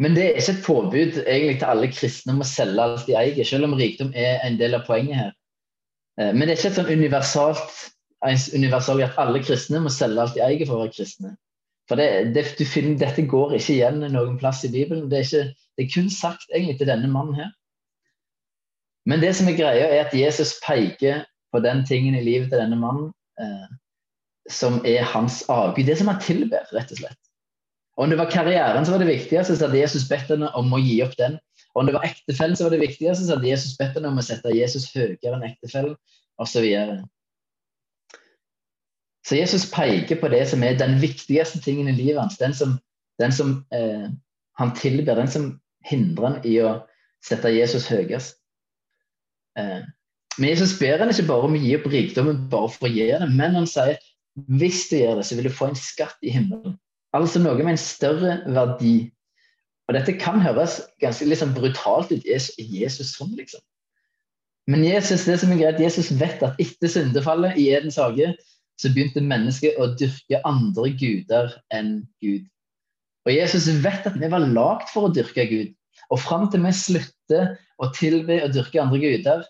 Men 0.03 0.17
det 0.17 0.25
er 0.25 0.39
ikke 0.41 0.53
et 0.57 0.65
påbud 0.67 1.19
egentlig 1.23 1.59
til 1.61 1.71
alle 1.71 1.89
kristne 1.93 2.35
om 2.35 2.43
å 2.43 2.49
selge 2.49 2.83
alt 2.83 3.07
de 3.07 3.15
eier, 3.19 3.47
selv 3.47 3.69
om 3.69 3.77
rikdom 3.79 4.11
er 4.19 4.43
en 4.43 4.59
del 4.59 4.75
av 4.75 4.87
poenget 4.89 5.21
her. 5.21 5.33
Eh, 6.21 6.33
men 6.35 6.47
det 6.47 6.55
er 6.55 6.61
ikke 6.61 6.73
et 6.73 6.81
sånn 6.81 6.95
universalt 6.99 7.83
universal 8.55 9.03
at 9.05 9.19
alle 9.21 9.43
kristne 9.45 9.83
må 9.85 9.91
selge 9.93 10.23
alt 10.23 10.37
de 10.37 10.43
eier 10.45 10.65
for 10.67 10.79
å 10.79 10.85
være 10.85 10.95
kristne. 10.97 11.35
For 11.89 12.01
det, 12.01 12.33
det, 12.33 12.47
finner, 12.65 12.97
Dette 12.97 13.27
går 13.29 13.59
ikke 13.59 13.75
igjen 13.75 14.01
noen 14.01 14.39
plass 14.41 14.63
i 14.65 14.73
Bibelen. 14.73 15.11
Det 15.11 15.19
er, 15.19 15.27
ikke, 15.27 15.67
det 15.77 15.85
er 15.85 15.93
kun 15.93 16.09
sagt 16.13 16.47
egentlig 16.55 16.79
til 16.81 16.89
denne 16.89 17.11
mannen 17.13 17.37
her. 17.37 17.51
Men 19.05 19.21
det 19.21 19.35
som 19.37 19.51
er 19.51 19.59
greia, 19.59 19.89
er 19.91 20.07
at 20.07 20.17
Jesus 20.17 20.55
peker 20.65 21.27
på 21.53 21.61
den 21.61 21.85
tingen 21.85 22.17
i 22.17 22.25
livet 22.25 22.49
til 22.49 22.63
denne 22.63 22.79
mannen 22.81 23.11
eh, 23.37 23.67
som 24.49 24.81
er 24.89 25.05
hans 25.13 25.43
avgud. 25.53 25.85
Det 25.85 25.99
som 26.01 26.09
han 26.09 26.23
tilber, 26.25 26.65
rett 26.73 26.95
og 26.95 27.03
slett. 27.03 27.21
Om 27.97 28.11
det 28.11 28.19
var 28.19 28.31
karrieren 28.31 28.87
som 28.87 28.97
var 28.97 29.05
det 29.05 29.13
viktigste, 29.13 29.57
så 29.57 29.69
hadde 29.69 29.79
Jesus 29.79 30.09
bedt 30.11 30.31
henne 30.33 30.51
om 30.59 30.73
å 30.75 30.81
gi 30.83 30.99
opp 31.05 31.15
den. 31.19 31.39
Om 31.79 31.87
det 31.87 31.95
var 31.95 32.07
ektefellen 32.07 32.57
som 32.59 32.67
var 32.67 32.75
det 32.75 32.83
viktigste, 32.83 33.27
så 33.27 33.37
hadde 33.37 33.51
Jesus 33.51 33.77
bedt 33.79 33.99
henne 33.99 34.11
om 34.11 34.19
å 34.19 34.25
sette 34.27 34.55
Jesus 34.55 34.89
høyere 34.95 35.37
enn 35.37 35.47
ektefellen, 35.47 35.95
osv. 36.43 36.67
Så, 36.67 38.19
så 39.29 39.39
Jesus 39.39 39.67
peker 39.71 40.19
på 40.21 40.31
det 40.33 40.43
som 40.51 40.67
er 40.67 40.79
den 40.79 40.99
viktigste 41.03 41.63
tingen 41.63 41.91
i 41.91 41.97
livet 41.97 42.23
hans. 42.23 42.39
Den 42.43 42.55
som, 42.57 42.79
den 43.23 43.35
som 43.35 43.61
eh, 43.75 44.09
han 44.59 44.75
tilber, 44.79 45.19
den 45.19 45.31
som 45.31 45.51
hindrer 45.87 46.33
han 46.33 46.41
i 46.47 46.59
å 46.67 46.77
sette 47.25 47.53
Jesus 47.55 47.87
høyest. 47.91 48.41
Eh, 49.59 49.85
men 50.35 50.51
Jesus 50.51 50.75
ber 50.81 50.99
han 50.99 51.13
ikke 51.13 51.29
bare 51.29 51.47
om 51.47 51.55
å 51.55 51.63
gi 51.63 51.77
opp 51.79 51.87
rikdommen 51.93 52.47
bare 52.51 52.71
for 52.75 52.89
å 52.89 52.93
gi 52.95 53.07
det, 53.13 53.31
men 53.31 53.55
han 53.55 53.69
sier 53.71 54.01
hvis 54.51 54.89
du 54.91 54.97
gjør 54.99 55.21
det, 55.21 55.27
så 55.29 55.39
vil 55.39 55.47
du 55.47 55.55
få 55.55 55.71
en 55.71 55.79
skatt 55.79 56.19
i 56.27 56.33
himmelen. 56.35 56.75
Altså 57.15 57.43
noe 57.43 57.61
med 57.61 57.77
en 57.77 57.81
større 57.81 58.41
verdi. 58.51 58.97
Og 59.87 59.97
dette 59.97 60.17
kan 60.19 60.41
høres 60.43 60.81
ganske 61.03 61.29
liksom 61.29 61.53
brutalt 61.55 62.11
ut. 62.11 62.25
Jesus 62.25 63.15
sånn, 63.15 63.35
liksom. 63.39 63.63
Men 64.71 64.85
Jesus, 64.87 65.27
det 65.29 65.37
som 65.43 65.53
er 65.53 65.61
greit, 65.61 65.83
Jesus 65.83 66.09
vet 66.17 66.43
at 66.43 66.59
etter 66.63 66.89
syndefallet 66.89 67.59
i 67.61 67.69
Edens 67.77 68.01
hage, 68.01 68.33
så 68.81 68.91
begynte 68.91 69.23
mennesket 69.23 69.77
å 69.79 69.91
dyrke 69.99 70.41
andre 70.49 70.89
guder 70.99 71.53
enn 71.75 71.99
Gud. 72.25 72.47
Og 73.29 73.33
Jesus 73.33 73.69
vet 73.85 74.09
at 74.09 74.17
vi 74.21 74.31
var 74.33 74.45
lagd 74.45 74.89
for 74.93 75.07
å 75.07 75.13
dyrke 75.15 75.47
Gud. 75.49 75.75
Og 76.13 76.21
fram 76.21 76.49
til 76.51 76.65
vi 76.65 76.73
slutter 76.77 77.55
å 77.81 77.91
tilbe 77.95 78.41
og 78.45 78.57
dyrke 78.57 78.83
andre 78.83 79.01
guder, 79.05 79.45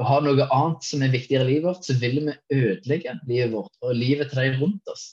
og 0.00 0.08
har 0.08 0.22
noe 0.24 0.46
annet 0.48 0.86
som 0.86 1.02
er 1.04 1.12
viktigere 1.12 1.44
i 1.44 1.50
livet 1.50 1.66
vårt, 1.68 1.84
så 1.84 1.98
vil 2.00 2.22
vi 2.24 2.36
ødelegge 2.56 3.18
livet 3.28 3.52
vårt 3.52 3.84
og 3.84 3.98
livet 3.98 4.30
til 4.30 4.40
de 4.40 4.54
rundt 4.62 4.92
oss. 4.94 5.10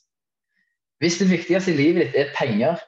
Hvis 1.01 1.19
det 1.21 1.29
viktigste 1.29 1.73
i 1.73 1.77
livet 1.77 2.07
ditt 2.07 2.17
er 2.17 2.33
penger, 2.37 2.81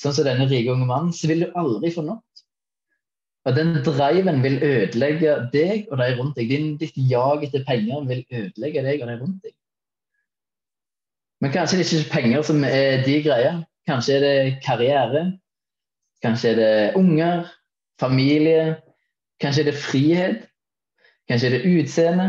sånn 0.00 0.14
som 0.16 0.24
denne 0.24 0.48
rike 0.48 0.72
unge 0.72 0.88
mannen, 0.88 1.12
så 1.12 1.28
vil 1.28 1.44
du 1.44 1.58
aldri 1.60 1.92
få 1.92 2.04
nok. 2.06 2.24
Og 3.48 3.56
den 3.56 3.72
driven 3.84 4.42
vil 4.44 4.58
ødelegge 4.64 5.36
deg 5.52 5.88
og 5.90 6.00
de 6.00 6.08
rundt 6.18 6.36
deg. 6.36 6.50
Din, 6.52 6.74
ditt 6.80 6.96
jag 7.08 7.44
etter 7.44 7.64
penger 7.64 8.04
vil 8.08 8.24
ødelegge 8.28 8.84
deg 8.84 9.00
og 9.00 9.08
de 9.08 9.16
rundt 9.20 9.46
deg. 9.46 9.54
Men 11.40 11.52
kanskje 11.54 11.78
det 11.80 11.86
er 11.86 11.94
ikke 11.96 12.12
penger 12.12 12.44
som 12.44 12.64
er 12.68 13.00
de 13.06 13.16
greia. 13.24 13.54
Kanskje 13.88 14.18
er 14.18 14.26
det 14.26 14.60
karriere. 14.64 15.24
Kanskje 16.22 16.52
er 16.52 16.60
det 16.60 16.94
unger, 17.00 17.48
familie. 18.00 18.76
Kanskje 19.40 19.64
er 19.64 19.70
det 19.70 19.80
frihet. 19.80 20.46
Kanskje 21.28 21.48
er 21.48 21.56
det 21.56 21.80
utseende. 21.80 22.28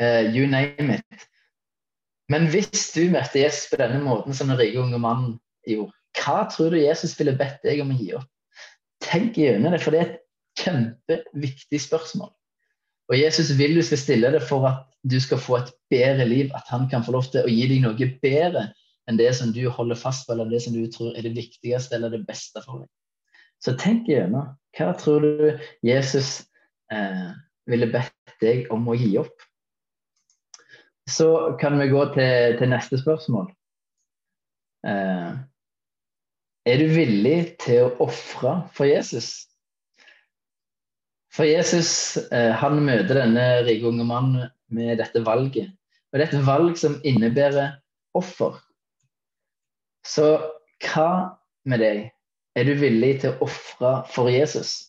Uh, 0.00 0.24
you 0.32 0.46
name 0.46 0.94
it. 0.94 1.28
Men 2.32 2.48
hvis 2.50 2.88
du 2.94 3.04
møtte 3.12 3.38
Jesus 3.38 3.68
på 3.70 3.78
denne 3.80 4.00
måten 4.02 4.34
som 4.34 4.50
den 4.50 4.58
rike 4.58 4.80
unge 4.82 4.98
mannen 5.02 5.36
gjorde, 5.66 5.94
hva 6.16 6.46
tror 6.50 6.72
du 6.72 6.80
Jesus 6.80 7.14
ville 7.18 7.36
bedt 7.38 7.60
deg 7.66 7.82
om 7.84 7.92
å 7.92 7.98
gi 7.98 8.14
opp? 8.18 8.30
Tenk 9.04 9.36
gjennom 9.38 9.74
det, 9.74 9.82
for 9.84 9.94
det 9.94 10.00
er 10.00 10.08
et 10.08 10.22
kjempeviktig 10.58 11.80
spørsmål. 11.84 12.32
Og 13.06 13.18
Jesus 13.20 13.52
vil 13.58 13.76
du 13.76 13.84
skal 13.86 14.00
stille 14.00 14.32
det 14.34 14.42
for 14.48 14.66
at 14.66 14.82
du 15.06 15.18
skal 15.22 15.38
få 15.38 15.60
et 15.60 15.70
bedre 15.92 16.26
liv, 16.26 16.50
at 16.56 16.66
han 16.72 16.88
kan 16.90 17.04
få 17.06 17.14
lov 17.14 17.28
til 17.30 17.46
å 17.46 17.52
gi 17.52 17.68
deg 17.70 17.84
noe 17.84 18.10
bedre 18.22 18.66
enn 19.06 19.20
det 19.20 19.30
som 19.38 19.52
du 19.54 19.62
holder 19.70 19.98
fast 19.98 20.26
på, 20.26 20.34
eller 20.34 20.50
det 20.50 20.64
som 20.64 20.74
du 20.74 20.82
tror 20.90 21.14
er 21.14 21.22
det 21.22 21.36
viktigste 21.36 21.94
eller 21.94 22.16
det 22.16 22.24
beste 22.26 22.62
for 22.64 22.82
deg. 22.82 22.90
Så 23.62 23.76
tenk 23.78 24.08
gjennom. 24.10 24.50
Hva 24.76 24.90
tror 24.98 25.22
du 25.22 25.60
Jesus 25.86 26.42
eh, 26.92 27.30
ville 27.70 27.88
bedt 27.92 28.34
deg 28.42 28.66
om 28.74 28.88
å 28.90 28.96
gi 28.98 29.14
opp? 29.22 29.46
Så 31.10 31.56
kan 31.60 31.78
vi 31.78 31.88
gå 31.88 32.04
til, 32.14 32.56
til 32.58 32.70
neste 32.70 32.98
spørsmål. 32.98 33.50
Eh, 34.86 35.36
er 36.66 36.80
du 36.82 36.88
villig 36.90 37.38
til 37.62 37.86
å 37.86 38.08
ofre 38.08 38.56
for 38.74 38.90
Jesus? 38.90 39.46
For 41.36 41.46
Jesus 41.46 42.16
eh, 42.32 42.52
han 42.58 42.80
møter 42.82 43.20
denne 43.20 43.46
rike 43.66 43.86
unge 43.90 44.06
mannen 44.08 44.50
med 44.72 44.98
dette 44.98 45.22
valget. 45.26 45.70
Og 46.10 46.18
det 46.18 46.26
er 46.26 46.34
et 46.38 46.46
valg 46.46 46.78
som 46.80 46.98
innebærer 47.06 47.76
offer. 48.16 48.58
Så 50.06 50.36
hva 50.82 51.38
med 51.68 51.82
deg? 51.82 52.04
Er 52.56 52.64
du 52.64 52.72
villig 52.80 53.18
til 53.20 53.34
å 53.34 53.46
ofre 53.46 53.98
for 54.10 54.32
Jesus? 54.32 54.88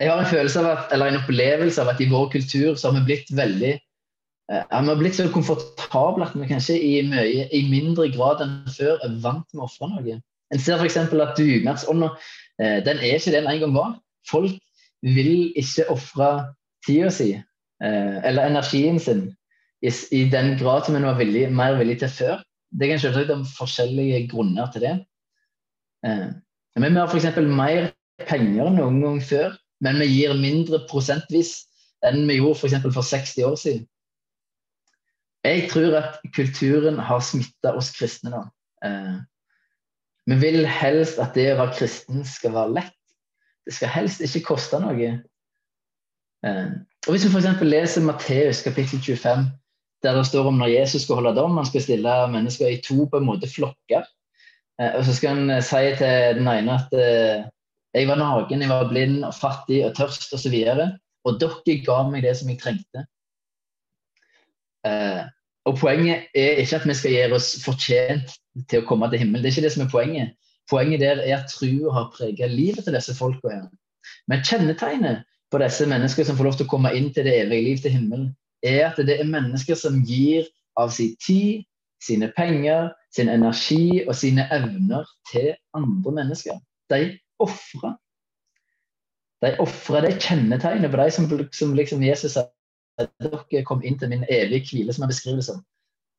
Jeg 0.00 0.10
har 0.10 0.20
en 0.20 0.28
følelse 0.28 0.60
av 0.60 0.68
at, 0.70 0.92
eller 0.94 1.10
en 1.10 1.20
opplevelse 1.20 1.80
av 1.82 1.90
at 1.92 2.00
i 2.00 2.08
vår 2.10 2.28
kultur 2.32 2.76
så 2.76 2.90
har 2.90 2.98
vi 2.98 3.06
blitt 3.10 3.32
veldig 3.36 3.74
Eh, 4.50 4.80
vi 4.82 4.88
har 4.88 4.98
blitt 4.98 5.14
så 5.14 5.28
komfortable 5.30 6.26
at 6.26 6.34
vi 6.34 6.48
kanskje 6.50 6.78
i, 6.82 6.94
mye, 7.06 7.46
i 7.54 7.62
mindre 7.70 8.08
grad 8.10 8.42
enn 8.42 8.56
før 8.74 8.98
er 9.06 9.18
vant 9.22 9.46
med 9.54 9.62
å 9.62 9.68
ofre 9.68 9.90
noe. 9.92 10.16
En 10.50 10.62
ser 10.62 10.80
f.eks. 10.80 10.96
at 10.98 11.36
dugnadsånda 11.38 12.08
eh, 12.58 12.80
den 12.86 12.98
er 12.98 13.18
ikke 13.18 13.30
det 13.30 13.38
den 13.38 13.50
en 13.52 13.60
gang 13.62 13.76
var. 13.76 13.92
Folk 14.30 14.56
vil 15.06 15.52
ikke 15.58 15.86
ofre 15.94 16.30
tida 16.86 17.12
si 17.14 17.30
eh, 17.36 18.16
eller 18.26 18.50
energien 18.50 18.98
sin 18.98 19.28
i, 19.80 20.24
den 20.28 20.56
grad 20.60 20.84
som 20.84 20.98
en 20.98 21.06
var 21.08 21.20
villig, 21.20 21.46
mer 21.54 21.78
villig 21.78 22.00
til 22.02 22.10
før. 22.12 22.42
Det 22.74 22.90
kan 22.90 23.00
selvsagt 23.00 23.30
være 23.30 23.46
forskjellige 23.54 24.26
grunner 24.28 24.68
til 24.74 24.82
det. 24.84 24.96
Men 26.04 26.92
vi 26.92 27.00
har 27.00 27.08
f.eks. 27.08 27.38
mer 27.48 27.88
penger 28.28 28.68
enn 28.68 28.76
noen 28.76 29.00
gang 29.00 29.22
før, 29.24 29.56
men 29.80 30.02
vi 30.02 30.10
gir 30.10 30.36
mindre 30.36 30.82
prosentvis 30.90 31.54
enn 32.04 32.26
vi 32.28 32.36
gjorde 32.38 32.60
f.eks. 32.60 32.76
For, 32.82 32.98
for 32.98 33.08
60 33.08 33.48
år 33.48 33.56
siden. 33.62 33.88
Jeg 35.44 35.70
tror 35.70 35.96
at 35.96 36.18
kulturen 36.36 36.98
har 37.00 37.22
smitta 37.24 37.72
oss 37.76 37.90
kristne 37.96 38.32
nå. 38.34 38.42
Eh, 38.84 39.20
vi 40.28 40.36
vil 40.42 40.66
helst 40.68 41.20
at 41.22 41.32
det 41.36 41.48
å 41.54 41.60
være 41.62 41.78
kristen 41.78 42.24
skal 42.28 42.52
være 42.56 42.74
lett. 42.76 42.96
Det 43.64 43.76
skal 43.76 43.92
helst 43.94 44.20
ikke 44.24 44.44
koste 44.52 44.80
noe. 44.82 45.14
Eh, 46.44 46.68
og 47.06 47.14
Hvis 47.14 47.24
vi 47.24 47.32
f.eks. 47.32 47.64
leser 47.64 48.04
Matteus 48.04 48.60
kapittel 48.66 49.00
25, 49.00 49.46
der 50.04 50.16
det 50.16 50.26
står 50.28 50.48
om 50.48 50.60
når 50.60 50.74
Jesus 50.74 51.06
skal 51.06 51.20
holde 51.20 51.34
dom, 51.36 51.56
han 51.56 51.68
skal 51.68 51.84
stille 51.84 52.16
mennesker 52.32 52.68
i 52.68 52.82
to 52.84 53.06
på 53.08 53.20
en 53.20 53.28
måte 53.28 53.48
flokker. 53.48 54.04
Eh, 54.80 54.92
og 54.92 55.06
så 55.08 55.16
skal 55.16 55.40
han 55.40 55.64
si 55.64 55.86
til 55.96 56.40
den 56.40 56.52
ene 56.52 56.76
at 56.76 56.92
jeg 57.90 58.06
var 58.06 58.20
naken, 58.20 58.60
jeg 58.62 58.70
var 58.70 58.92
blind 58.92 59.24
og 59.26 59.32
fattig 59.34 59.80
og 59.86 59.96
tørst 59.96 60.28
osv. 60.36 60.52
Og, 60.52 60.76
så 60.76 60.90
og 61.24 61.40
dere 61.40 61.80
ga 61.84 61.96
meg 62.12 62.28
det 62.28 62.36
som 62.38 62.52
jeg 62.52 62.60
trengte. 62.60 63.08
Eh, 64.86 65.22
og 65.68 65.78
Poenget 65.78 66.30
er 66.34 66.60
ikke 66.62 66.76
at 66.80 66.86
vi 66.88 66.94
skal 66.96 67.12
gjøre 67.14 67.36
oss 67.36 67.50
fortjent 67.64 68.36
til 68.70 68.82
å 68.82 68.86
komme 68.88 69.10
til 69.10 69.22
himmelen. 69.22 69.44
Det 69.44 69.50
er 69.50 69.56
ikke 69.56 69.66
det 69.66 69.74
som 69.74 69.84
er 69.84 69.92
poenget. 69.92 70.36
Poenget 70.70 71.02
der 71.02 71.20
er 71.24 71.36
at 71.40 71.50
trua 71.52 71.92
har 71.94 72.12
preget 72.14 72.54
livet 72.54 72.86
til 72.86 72.96
disse 72.96 73.14
folka. 73.18 73.62
Men 74.30 74.44
kjennetegnet 74.46 75.24
på 75.50 75.60
disse 75.60 75.86
mennesker 75.90 76.24
som 76.24 76.38
får 76.38 76.48
lov 76.48 76.58
til 76.58 76.68
å 76.68 76.72
komme 76.72 76.92
inn 76.96 77.10
til 77.14 77.26
det 77.26 77.36
evige 77.42 77.66
liv, 77.66 77.82
til 77.82 77.94
himmelen, 77.96 78.30
er 78.62 78.90
at 78.90 79.00
det 79.06 79.18
er 79.20 79.28
mennesker 79.28 79.78
som 79.78 80.00
gir 80.06 80.46
av 80.78 80.92
sin 80.94 81.16
tid, 81.26 81.64
sine 82.00 82.30
penger, 82.36 82.92
sin 83.12 83.28
energi 83.28 84.04
og 84.06 84.14
sine 84.16 84.46
evner 84.54 85.08
til 85.32 85.52
andre 85.76 86.14
mennesker. 86.20 86.60
De 86.92 87.18
ofrer. 87.42 87.96
De 89.44 89.52
ofrer 89.60 90.06
det 90.06 90.16
kjennetegnet 90.22 90.92
på 90.92 91.00
de 91.00 91.10
som, 91.14 91.28
som 91.56 91.74
liksom 91.76 92.04
Jesus 92.04 92.36
sa 92.36 92.46
dere 93.08 93.64
kom 93.66 93.84
inn 93.84 93.98
til 93.98 94.10
min 94.12 94.26
evige 94.28 94.66
hvile, 94.70 94.92
som 94.92 95.04
jeg 95.06 95.14
beskriver 95.14 95.40
det 95.40 95.46
som. 95.46 95.62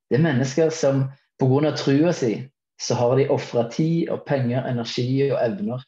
Det 0.09 0.19
er 0.19 0.25
mennesker 0.25 0.69
som 0.75 1.05
pga. 1.39 1.75
trua 1.77 2.13
si 2.13 2.33
så 2.81 2.95
har 2.95 3.15
de 3.17 3.29
ofra 3.29 3.67
tid 3.69 4.09
og 4.09 4.25
penger, 4.25 4.65
energi 4.65 5.31
og 5.31 5.37
evner 5.37 5.83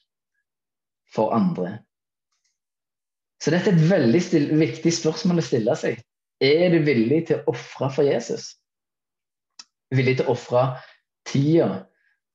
for 1.15 1.34
andre. 1.34 1.79
Så 3.41 3.51
dette 3.51 3.71
er 3.71 3.77
et 3.77 3.89
veldig 3.89 4.21
still, 4.21 4.45
viktig 4.60 4.93
spørsmål 4.93 5.41
å 5.41 5.45
stille 5.45 5.75
seg. 5.75 5.97
Er 6.43 6.69
du 6.71 6.84
villig 6.86 7.25
til 7.27 7.41
å 7.41 7.56
ofre 7.56 7.89
for 7.95 8.08
Jesus? 8.08 8.53
Villig 9.93 10.19
til 10.19 10.29
å 10.29 10.36
ofre 10.36 10.63
tida 11.27 11.67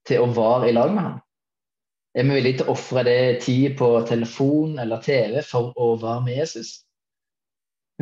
til 0.08 0.24
å 0.24 0.28
være 0.34 0.68
i 0.68 0.74
lag 0.76 0.92
med 0.92 1.06
ham? 1.06 1.16
Er 2.18 2.26
vi 2.26 2.36
villige 2.38 2.60
til 2.60 2.68
å 2.68 2.74
ofre 2.74 3.04
det 3.06 3.40
tid 3.46 3.78
på 3.78 3.92
telefon 4.08 4.78
eller 4.82 5.02
TV 5.04 5.38
for 5.46 5.70
å 5.78 5.94
være 6.02 6.24
med 6.26 6.40
Jesus? 6.40 6.87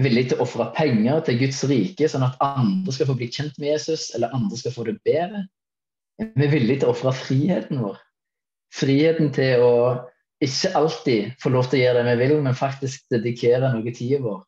Villig 0.01 0.27
til 0.29 0.39
å 0.39 0.45
ofre 0.45 0.69
penger 0.77 1.23
til 1.27 1.39
Guds 1.41 1.63
rike, 1.71 2.09
sånn 2.11 2.27
at 2.27 2.37
andre 2.45 2.93
skal 2.93 3.09
få 3.11 3.17
bli 3.19 3.31
kjent 3.33 3.57
med 3.61 3.73
Jesus, 3.73 4.11
eller 4.17 4.35
andre 4.37 4.59
skal 4.61 4.75
få 4.75 4.85
det 4.89 4.99
bedre. 5.07 5.47
Vi 6.21 6.45
er 6.45 6.53
villige 6.53 6.83
til 6.83 6.91
å 6.91 6.95
ofre 6.95 7.13
friheten 7.17 7.81
vår. 7.85 7.97
Friheten 8.77 9.33
til 9.37 9.65
å 9.65 9.77
ikke 10.45 10.75
alltid 10.77 11.37
få 11.41 11.53
lov 11.55 11.71
til 11.71 11.81
å 11.81 11.85
gjøre 11.85 12.03
det 12.05 12.17
vi 12.17 12.27
vil, 12.27 12.43
men 12.45 12.59
faktisk 12.59 13.07
dedikere 13.13 13.73
noe 13.73 13.95
tid 13.97 14.21
vår 14.25 14.43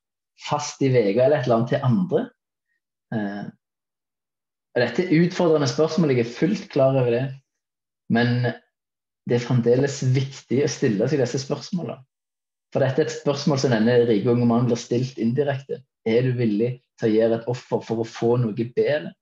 fast 0.48 0.82
i 0.84 0.90
uka 0.92 1.24
eller 1.24 1.38
et 1.40 1.46
eller 1.46 1.56
annet 1.56 1.72
til 1.72 1.86
andre. 1.86 2.24
Eh, 3.14 3.46
dette 4.78 5.04
er 5.04 5.24
utfordrende 5.24 5.68
spørsmål, 5.70 6.12
jeg 6.14 6.26
er 6.26 6.36
fullt 6.36 6.68
klar 6.72 6.94
over 6.94 7.10
det. 7.14 7.24
Men 8.12 8.52
det 9.28 9.36
er 9.36 9.44
fremdeles 9.44 10.00
viktig 10.14 10.62
å 10.64 10.70
stille 10.70 11.08
seg 11.08 11.20
disse 11.20 11.40
spørsmålene. 11.42 11.98
For 12.72 12.84
dette 12.84 13.00
er 13.00 13.08
et 13.08 13.14
spørsmål 13.14 13.60
som 13.62 13.72
denne 13.72 13.94
rike 14.08 14.28
unge 14.28 14.46
mannen 14.48 14.68
blir 14.68 14.80
stilt 14.80 15.18
indirekte. 15.22 15.80
Er 16.08 16.26
du 16.26 16.34
villig 16.36 16.74
til 17.00 17.08
å 17.08 17.14
gjøre 17.14 17.38
et 17.38 17.48
offer 17.50 17.80
for 17.84 18.02
å 18.02 18.08
få 18.08 18.36
noe 18.42 18.52
bedre? 18.56 19.14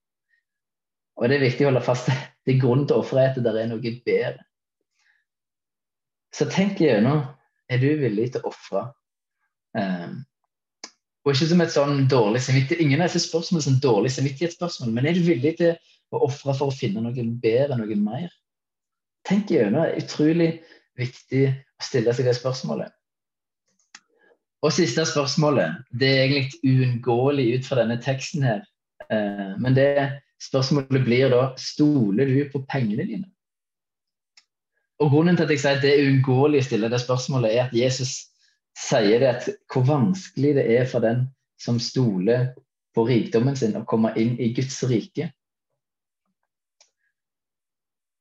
Og 1.16 1.28
det 1.28 1.38
er 1.38 1.46
viktig 1.46 1.64
å 1.64 1.70
holde 1.70 1.84
fast. 1.86 2.10
Det 2.44 2.54
er 2.54 2.60
grunnen 2.60 2.86
til 2.88 2.98
å 2.98 3.04
ofre 3.04 3.24
at 3.30 3.38
det 3.40 3.52
er 3.52 3.68
noe 3.70 3.92
bedre. 4.06 4.42
Så 6.34 6.48
tenk 6.52 6.82
gjennom. 6.82 7.24
Er 7.66 7.80
du 7.82 7.88
villig 7.98 8.28
til 8.34 8.44
å 8.44 8.50
ofre? 8.52 8.82
Um, 9.74 10.20
og 11.26 11.32
ikke 11.32 11.48
som 11.50 11.62
et 11.64 11.72
sånn 11.74 12.04
dårlig 12.10 12.44
samvittighet. 12.46 12.82
Ingen 12.84 13.00
av 13.02 13.08
disse 13.08 13.24
spørsmålene 13.26 13.64
er 13.64 13.66
sånn 13.66 13.80
dårlig 13.82 14.12
samvittighetsspørsmål. 14.14 14.92
Men 14.94 15.08
er 15.10 15.16
du 15.16 15.24
villig 15.26 15.56
til 15.58 15.72
å 16.14 16.20
ofre 16.28 16.54
for 16.54 16.70
å 16.70 16.76
finne 16.76 17.02
noe 17.02 17.26
bedre, 17.42 17.78
noe 17.80 17.98
mer? 17.98 18.28
Tenk 19.26 19.50
gjennom. 19.50 19.82
Det 19.82 19.88
er 19.88 20.04
utrolig 20.04 20.50
viktig 21.00 21.42
å 21.50 21.88
stille 21.88 22.14
seg 22.14 22.28
det 22.28 22.36
spørsmålet. 22.38 22.94
Og 24.64 24.72
siste 24.72 25.04
spørsmålet. 25.06 25.82
Det 25.92 26.08
er 26.08 26.22
egentlig 26.24 26.60
uunngåelig 26.64 27.46
ut 27.58 27.68
fra 27.68 27.80
denne 27.82 27.98
teksten 28.02 28.46
her. 28.46 28.62
Eh, 29.12 29.52
men 29.60 29.76
det 29.76 30.22
spørsmålet 30.42 31.04
blir 31.04 31.30
da 31.32 31.42
stoler 31.60 32.30
du 32.30 32.38
på 32.52 32.64
pengene 32.70 33.04
dine? 33.06 33.28
Og 35.02 35.12
Grunnen 35.12 35.36
til 35.36 35.44
at 35.44 35.52
jeg 35.52 35.60
sier 35.60 35.76
at 35.76 35.84
det 35.84 35.92
er 35.92 36.06
uunngåelig 36.08 36.62
å 36.62 36.66
stille 36.70 36.90
det 36.92 37.02
spørsmålet, 37.02 37.52
er 37.52 37.66
at 37.66 37.76
Jesus 37.76 38.14
sier 38.76 39.20
det 39.20 39.28
at 39.28 39.48
hvor 39.72 39.84
vanskelig 39.88 40.54
det 40.56 40.66
er 40.78 40.88
for 40.88 41.04
den 41.04 41.26
som 41.60 41.80
stoler 41.80 42.54
på 42.96 43.04
rikdommen 43.08 43.56
sin, 43.56 43.76
å 43.76 43.84
komme 43.88 44.14
inn 44.16 44.38
i 44.40 44.52
Guds 44.56 44.78
rike. 44.88 45.30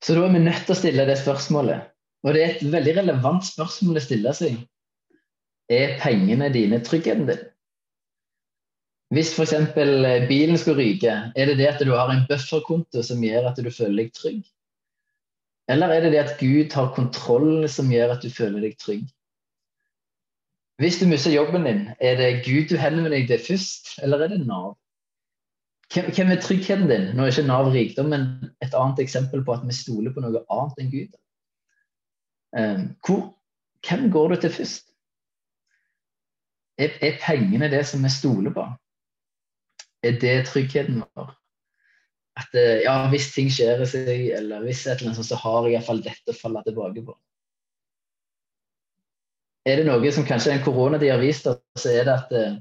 Så 0.03 0.15
da 0.15 0.27
er 0.27 0.35
vi 0.35 0.43
nødt 0.43 0.67
til 0.67 0.75
å 0.75 0.77
stille 0.77 1.07
det 1.07 1.17
spørsmålet. 1.17 1.91
Og 2.25 2.35
det 2.35 2.41
er 2.41 2.51
et 2.53 2.71
veldig 2.75 2.95
relevant 2.99 3.45
spørsmål 3.47 3.99
å 3.99 4.03
stille 4.03 4.33
seg. 4.37 4.59
Er 5.69 5.99
pengene 6.01 6.51
dine 6.53 6.79
tryggheten 6.83 7.27
din? 7.27 7.43
Hvis 9.13 9.31
f.eks. 9.33 9.53
Eh, 9.53 10.27
bilen 10.27 10.57
skulle 10.57 10.83
ryke, 10.83 11.13
er 11.35 11.45
det 11.45 11.57
det 11.57 11.67
at 11.67 11.81
du 11.85 11.93
har 11.93 12.11
en 12.11 12.25
bufferkonto 12.29 13.01
som 13.05 13.23
gjør 13.23 13.51
at 13.51 13.61
du 13.61 13.71
føler 13.71 14.03
deg 14.03 14.13
trygg? 14.13 14.45
Eller 15.69 15.89
er 15.89 16.05
det 16.05 16.11
det 16.13 16.21
at 16.21 16.39
Gud 16.39 16.73
har 16.73 16.93
kontroll 16.93 17.69
som 17.69 17.91
gjør 17.91 18.15
at 18.15 18.25
du 18.25 18.29
føler 18.29 18.61
deg 18.61 18.77
trygg? 18.81 19.05
Hvis 20.81 20.99
du 20.99 21.05
mister 21.07 21.31
jobben 21.31 21.63
din, 21.65 21.85
er 21.99 22.17
det 22.19 22.43
Gud 22.45 22.69
du 22.69 22.75
henvender 22.77 23.13
deg 23.13 23.29
til 23.29 23.39
først, 23.39 23.95
eller 24.03 24.25
er 24.25 24.33
det 24.33 24.41
Nav? 24.45 24.73
Hvem 25.93 26.31
er 26.33 26.41
tryggheten 26.41 26.89
din? 26.89 27.07
Nå 27.15 27.23
er 27.23 27.31
ikke 27.31 27.47
Nav 27.47 27.69
rikdom, 27.71 28.09
men 28.11 28.27
et 28.61 28.73
annet 28.75 28.99
eksempel 28.99 29.45
på 29.45 29.55
at 29.55 29.63
vi 29.63 29.77
stoler 29.77 30.13
på 30.13 30.25
noe 30.25 30.41
annet 30.51 30.81
enn 30.81 30.91
Gud. 30.91 31.15
Ehm, 32.57 32.83
hvor, 33.05 33.23
hvem 33.87 34.09
går 34.11 34.33
du 34.33 34.41
til 34.41 34.53
først? 34.57 34.94
Er, 36.81 36.95
er 36.99 37.19
pengene 37.23 37.69
det 37.71 37.85
som 37.87 38.03
vi 38.03 38.11
stoler 38.11 38.53
på? 38.55 38.65
Er 40.05 40.17
det 40.21 40.37
tryggheten 40.49 41.03
vår? 41.03 41.29
At 42.35 42.57
eh, 42.59 42.81
ja, 42.83 42.97
hvis 43.11 43.29
ting 43.31 43.47
skjer 43.53 43.85
seg, 43.87 44.09
eller 44.35 44.65
hvis 44.67 44.83
et 44.85 44.99
eller 44.99 45.13
annet 45.13 45.29
så 45.29 45.39
har 45.39 45.69
jeg 45.69 45.77
iallfall 45.77 46.03
dette 46.03 46.33
å 46.33 46.37
falle 46.37 46.63
tilbake 46.65 47.05
på 47.05 47.15
er 49.65 49.81
det 49.81 49.87
noe 49.87 50.11
som 50.13 50.25
kanskje 50.27 50.53
en 50.53 50.63
koronatid 50.65 51.11
har 51.11 51.21
vist 51.21 51.47
oss, 51.49 51.61
så 51.79 51.91
er 51.91 52.05
det 52.07 52.13
at 52.13 52.33
uh, 52.37 52.57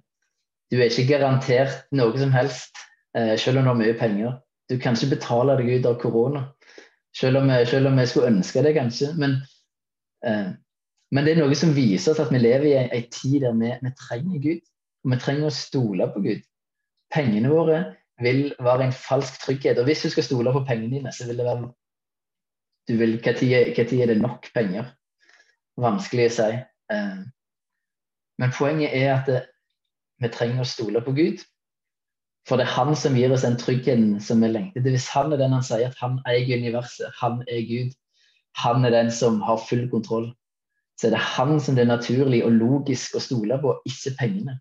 du 0.73 0.79
er 0.79 0.89
ikke 0.89 1.11
garantert 1.13 1.85
noe 1.93 2.17
som 2.21 2.33
helst, 2.35 2.81
uh, 3.17 3.35
selv 3.41 3.61
om 3.61 3.67
du 3.67 3.73
har 3.73 3.81
mye 3.81 3.97
penger. 3.99 4.39
Du 4.73 4.79
kan 4.81 4.97
ikke 4.97 5.19
betale 5.19 5.59
deg 5.61 5.69
ut 5.75 5.89
av 5.91 5.99
korona, 6.01 6.47
selv 7.15 7.43
om, 7.43 7.53
jeg 7.53 7.69
skulle 7.69 8.31
ønske 8.31 8.65
det, 8.65 8.73
kanskje. 8.79 9.13
Men, 9.21 9.37
men, 11.15 11.23
det 11.23 11.35
er 11.35 11.45
noe 11.45 11.55
som 11.59 11.75
viser 11.77 12.11
oss 12.11 12.23
at 12.25 12.33
vi 12.35 12.41
lever 12.43 12.67
i 12.67 12.79
en, 12.81 13.11
tid 13.15 13.45
der 13.45 13.55
vi, 13.59 13.71
vi, 13.85 13.93
trenger 14.01 14.41
Gud. 14.43 14.65
Og 15.05 15.13
vi 15.13 15.19
trenger 15.23 15.47
å 15.47 15.55
stole 15.55 16.09
på 16.11 16.25
Gud. 16.25 16.43
Pengene 17.15 17.53
våre 17.53 17.79
vil 18.25 18.49
være 18.59 18.89
en 18.89 18.97
falsk 18.97 19.39
trygghet. 19.45 19.79
Og 19.79 19.87
hvis 19.87 20.03
du 20.03 20.11
skal 20.11 20.27
stole 20.27 20.55
på 20.55 20.65
pengene 20.67 20.97
dine, 20.97 21.13
så 21.15 21.29
vil 21.29 21.39
det 21.39 21.47
være 21.47 21.71
du 22.89 22.97
vil, 23.01 23.17
Når 23.17 24.03
er 24.03 24.07
det 24.07 24.21
nok 24.21 24.51
penger? 24.55 24.91
Vanskelig 25.81 26.27
å 26.27 26.35
si. 26.35 26.51
Eh, 26.93 27.23
men 28.39 28.53
poenget 28.59 28.93
er 28.93 29.15
at 29.15 29.27
det, 29.31 29.41
vi 30.21 30.29
trenger 30.29 30.65
å 30.65 30.69
stole 30.69 31.01
på 31.01 31.15
Gud. 31.17 31.43
For 32.49 32.61
det 32.61 32.67
er 32.67 32.77
han 32.77 32.97
som 32.97 33.17
gir 33.17 33.33
oss 33.33 33.47
den 33.47 33.57
tryggheten 33.57 34.21
som 34.21 34.43
vi 34.45 34.51
lengter. 34.51 34.85
Hvis 34.85 35.09
han 35.15 35.33
er 35.33 35.41
den 35.41 35.55
han 35.57 35.65
sier 35.65 35.89
at 35.89 36.01
han 36.03 36.19
eier 36.29 36.59
universet, 36.61 37.09
han 37.21 37.41
er 37.49 37.65
Gud, 37.71 37.95
han 38.61 38.85
er 38.85 38.93
den 38.93 39.11
som 39.11 39.41
har 39.47 39.63
full 39.65 39.87
kontroll, 39.91 40.29
så 40.95 41.09
er 41.09 41.17
det 41.17 41.23
han 41.35 41.59
som 41.61 41.75
det 41.75 41.85
er 41.85 41.91
naturlig 41.91 42.45
og 42.47 42.55
logisk 42.55 43.17
å 43.19 43.23
stole 43.23 43.59
på, 43.63 43.75
ikke 43.89 44.15
pengene. 44.19 44.59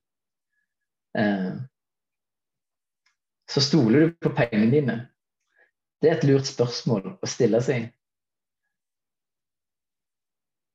Eh, 1.18 1.54
så 3.50 3.62
stoler 3.62 4.08
du 4.08 4.16
på 4.24 4.34
pengene 4.34 4.72
dine? 4.72 4.96
Det 6.02 6.10
er 6.10 6.18
et 6.18 6.26
lurt 6.28 6.50
spørsmål 6.50 7.14
å 7.14 7.30
stille 7.30 7.62
seg. 7.64 7.92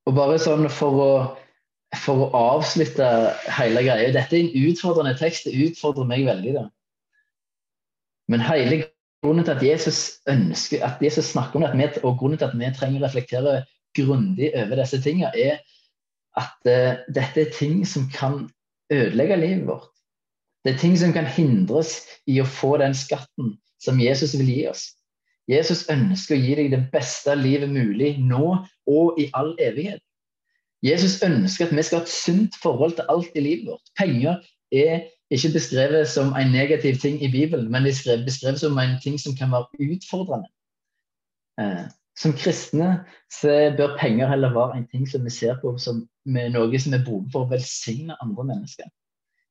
Og 0.08 0.14
bare 0.16 0.38
sånn 0.40 0.70
for 0.72 1.00
å, 1.02 1.10
for 2.04 2.28
å 2.28 2.44
avslutte 2.54 3.08
hele 3.58 3.82
greia 3.84 4.12
Dette 4.14 4.38
er 4.38 4.46
en 4.46 4.70
utfordrende 4.70 5.18
tekst. 5.18 5.48
Det 5.48 5.68
utfordrer 5.68 6.08
meg 6.08 6.24
veldig. 6.28 6.54
da. 6.56 6.64
Men 8.32 8.44
hele 8.46 8.86
grunnen 9.24 9.44
til 9.44 9.56
at 9.56 9.64
Jesus 9.64 9.98
ønsker, 10.30 10.80
at 10.86 11.02
Jesus 11.02 11.32
snakker 11.34 11.60
om 11.60 11.66
det, 11.66 11.90
og 12.04 12.16
grunnen 12.20 12.38
til 12.40 12.48
at 12.48 12.56
vi 12.56 12.70
trenger 12.78 13.02
å 13.02 13.08
reflektere 13.08 13.58
grundig 13.96 14.52
over 14.54 14.80
disse 14.80 15.00
tingene, 15.02 15.32
er 15.34 15.58
at 16.38 16.68
uh, 16.68 16.98
dette 17.14 17.46
er 17.46 17.54
ting 17.54 17.80
som 17.86 18.08
kan 18.14 18.46
ødelegge 18.92 19.36
livet 19.36 19.66
vårt. 19.66 19.88
Det 20.64 20.74
er 20.74 20.78
ting 20.78 20.98
som 20.98 21.12
kan 21.12 21.26
hindres 21.26 22.00
i 22.26 22.40
å 22.42 22.46
få 22.46 22.76
den 22.82 22.94
skatten 22.94 23.56
som 23.82 24.00
Jesus 24.00 24.34
vil 24.38 24.50
gi 24.50 24.62
oss. 24.70 24.84
Jesus 25.48 25.86
ønsker 25.88 26.36
å 26.36 26.40
gi 26.42 26.56
deg 26.58 26.72
det 26.74 26.82
beste 26.92 27.32
livet 27.38 27.70
mulig 27.72 28.18
nå 28.20 28.58
og 28.90 29.20
i 29.20 29.30
all 29.38 29.54
evighet. 29.62 30.02
Jesus 30.84 31.22
ønsker 31.24 31.66
at 31.66 31.74
vi 31.74 31.82
skal 31.82 32.02
ha 32.02 32.04
et 32.04 32.12
sunt 32.12 32.58
forhold 32.62 32.98
til 32.98 33.08
alt 33.10 33.38
i 33.38 33.42
livet 33.42 33.70
vårt. 33.72 33.94
Penger 33.98 34.42
er 34.70 35.08
ikke 35.34 35.54
beskrevet 35.56 36.08
som 36.08 36.34
en 36.36 36.52
negativ 36.52 37.00
ting 37.00 37.18
i 37.22 37.30
Bibelen, 37.32 37.70
men 37.72 37.88
de 37.88 37.94
beskrevet 38.24 38.60
som 38.60 38.78
en 38.78 38.98
ting 39.02 39.18
som 39.20 39.34
kan 39.36 39.50
være 39.52 39.88
utfordrende. 39.94 40.48
Som 42.18 42.34
kristne 42.34 43.04
så 43.30 43.52
bør 43.78 43.96
penger 44.00 44.30
heller 44.30 44.54
være 44.54 44.78
en 44.78 44.86
ting 44.90 45.04
som 45.06 45.22
vi 45.24 45.30
ser 45.30 45.58
på 45.62 45.76
som 45.78 46.02
noe 46.26 46.80
som 46.82 46.96
er 46.96 47.04
behov 47.04 47.28
for 47.32 47.46
å 47.46 47.50
velsigne 47.52 48.16
andre 48.22 48.46
mennesker. 48.48 48.88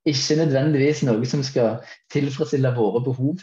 Ikke 0.08 0.40
nødvendigvis 0.40 1.06
noe 1.08 1.28
som 1.28 1.44
skal 1.48 1.80
tilfredsstille 2.14 2.74
våre 2.76 3.04
behov 3.06 3.40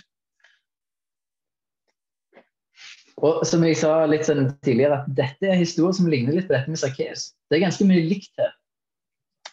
og 3.23 3.45
som 3.47 3.63
jeg 3.63 3.79
sa 3.79 3.93
litt 4.11 4.27
sånn 4.27 4.49
tidligere, 4.67 5.01
at 5.01 5.15
dette 5.17 5.49
er 5.49 5.61
historier 5.61 5.95
som 5.97 6.09
ligner 6.11 6.35
litt 6.35 6.49
på 6.49 6.57
dette 6.57 6.73
med 6.73 6.81
Sakkeus. 6.81 7.31
Det 7.49 7.59
er 7.59 7.67
ganske 7.69 7.87
mye 7.87 8.03
likt 8.09 8.33
her. 8.41 8.51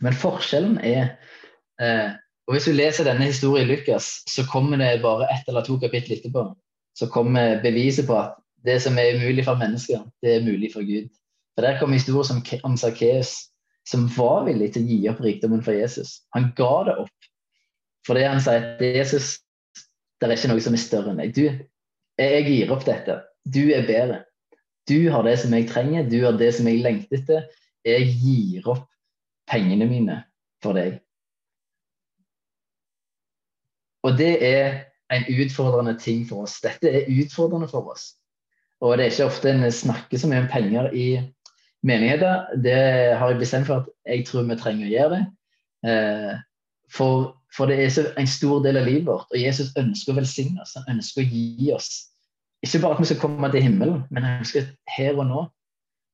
Men 0.01 0.17
forskjellen 0.17 0.79
er 0.81 1.13
eh, 1.81 2.17
og 2.49 2.55
Hvis 2.55 2.65
du 2.67 2.73
leser 2.73 3.05
denne 3.05 3.29
historien 3.29 3.69
i 3.69 3.69
Lukas, 3.69 4.23
så 4.27 4.43
kommer 4.49 4.81
det 4.81 5.03
bare 5.03 5.29
ett 5.31 5.47
eller 5.47 5.63
to 5.63 5.77
kapittel 5.79 6.17
etterpå. 6.17 6.41
Så 6.97 7.07
kommer 7.07 7.62
beviset 7.63 8.10
på 8.10 8.17
at 8.17 8.40
det 8.65 8.78
som 8.84 8.97
er 9.02 9.15
umulig 9.17 9.45
for 9.45 9.60
mennesker, 9.60 10.04
det 10.21 10.36
er 10.36 10.45
mulig 10.45 10.71
for 10.74 10.86
Gud. 10.86 11.10
For 11.56 11.65
Der 11.65 11.80
kommer 11.80 11.97
historier 11.97 12.62
om 12.63 12.78
Sakkeus 12.78 13.34
som 13.88 14.06
var 14.17 14.45
villig 14.45 14.74
til 14.74 14.84
å 14.84 14.89
gi 14.89 15.00
opp 15.10 15.21
rikdommen 15.26 15.63
for 15.65 15.76
Jesus. 15.76 16.21
Han 16.36 16.52
ga 16.58 16.74
det 16.88 16.97
opp 17.06 17.30
fordi 18.08 18.24
han 18.26 18.41
sier 18.41 18.63
at 18.65 18.80
Jesus, 18.82 19.36
det 20.17 20.26
er 20.26 20.34
ikke 20.34 20.50
noe 20.50 20.63
som 20.65 20.74
er 20.74 20.82
større 20.82 21.12
enn 21.12 21.19
deg. 21.21 21.36
Du, 21.38 21.43
jeg 22.17 22.45
gir 22.47 22.71
opp 22.74 22.86
dette. 22.88 23.19
Du 23.45 23.62
er 23.69 23.86
bedre. 23.86 24.24
Du 24.89 25.12
har 25.13 25.21
det 25.28 25.36
som 25.43 25.54
jeg 25.54 25.67
trenger, 25.69 26.08
du 26.10 26.17
har 26.26 26.34
det 26.38 26.50
som 26.58 26.65
jeg 26.69 26.82
lengter 26.82 27.19
etter. 27.19 27.45
Jeg 27.86 28.08
gir 28.24 28.65
opp 28.74 28.88
pengene 29.50 29.86
mine 29.89 30.17
for 30.65 30.78
deg. 30.78 30.97
Og 34.02 34.17
det 34.17 34.34
er 34.41 34.82
en 35.13 35.28
utfordrende 35.30 35.93
ting 36.02 36.24
for 36.26 36.47
oss. 36.47 36.58
Dette 36.63 36.89
er 36.89 37.10
utfordrende 37.21 37.69
for 37.69 37.93
oss. 37.93 38.15
Og 38.82 38.98
det 38.98 39.06
er 39.06 39.13
ikke 39.13 39.30
ofte 39.30 39.52
en 39.52 39.67
snakker 39.72 40.17
så 40.17 40.30
mye 40.30 40.44
om 40.46 40.50
penger 40.52 40.89
i 40.98 41.08
menigheter. 41.86 42.48
Det 42.63 42.78
har 43.17 43.30
jeg 43.30 43.41
bestemt 43.41 43.70
for 43.70 43.84
at 43.84 43.91
jeg 44.10 44.26
tror 44.28 44.48
vi 44.50 44.58
trenger 44.58 44.88
å 44.88 44.94
gjøre 44.96 45.12
det. 45.17 45.24
Eh, 45.91 46.32
for, 46.91 47.28
for 47.56 47.70
det 47.70 47.78
er 47.84 48.13
en 48.20 48.30
stor 48.30 48.63
del 48.65 48.82
av 48.82 48.88
livet 48.89 49.08
vårt, 49.08 49.30
og 49.30 49.39
Jesus 49.39 49.72
ønsker 49.80 50.13
å 50.13 50.20
velsigne 50.20 50.63
oss. 50.63 50.74
Han 50.80 50.98
ønsker 50.98 51.24
å 51.24 51.30
gi 51.30 51.70
oss 51.76 51.91
ikke 52.62 52.82
bare 52.84 52.94
at 52.94 53.02
vi 53.02 53.10
skal 53.10 53.22
komme 53.22 53.50
til 53.50 53.63
himmelen, 53.65 54.02
men 54.13 54.26
jeg 54.26 54.39
ønsker 54.44 54.65
her 54.96 55.17
og 55.17 55.28
nå 55.30 55.41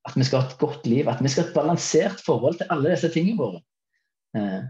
at 0.08 0.15
vi 0.15 0.23
skal 0.23 0.39
ha 0.39 0.47
et 0.47 0.60
godt 0.62 0.86
liv. 0.88 1.10
At 1.12 1.19
vi 1.23 1.32
skal 1.32 1.43
ha 1.43 1.49
et 1.49 1.58
balansert 1.58 2.21
forhold 2.23 2.60
til 2.60 2.69
alle 2.71 2.93
disse 2.93 3.10
tingene 3.12 3.41
våre. 3.41 3.60
Eh, 4.38 4.62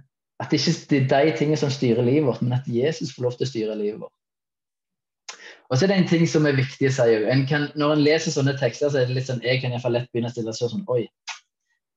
at 0.41 0.53
det 0.53 0.61
ikke 0.61 0.97
er 0.97 1.09
de 1.11 1.35
tingene 1.37 1.59
som 1.61 1.73
styrer 1.73 2.05
livet 2.05 2.25
vårt, 2.25 2.41
men 2.41 2.57
at 2.57 2.65
Jesus 2.69 3.13
får 3.13 3.27
lov 3.27 3.37
til 3.37 3.45
å 3.45 3.51
styre 3.51 3.77
livet 3.77 4.01
vårt. 4.01 4.13
Og 5.67 5.77
så 5.77 5.85
er 5.85 5.91
det 5.91 5.97
en 5.97 6.09
ting 6.09 6.27
som 6.29 6.45
er 6.47 6.55
viktig 6.55 6.87
å 6.87 6.93
si 6.95 7.15
en 7.27 7.43
Når 7.75 7.93
en 7.93 8.03
leser 8.03 8.31
sånne 8.31 8.55
tekster, 8.59 8.89
så 8.89 9.01
er 9.01 9.09
det 9.09 9.17
litt 9.17 9.27
sånn, 9.27 9.43
jeg 9.43 9.61
kan 9.61 9.73
iallfall 9.73 9.97
lett 9.97 10.07
begynne 10.13 10.31
å 10.31 10.35
stille 10.35 10.53
seg 10.55 10.71
sånn 10.71 10.85
Oi, 10.93 11.03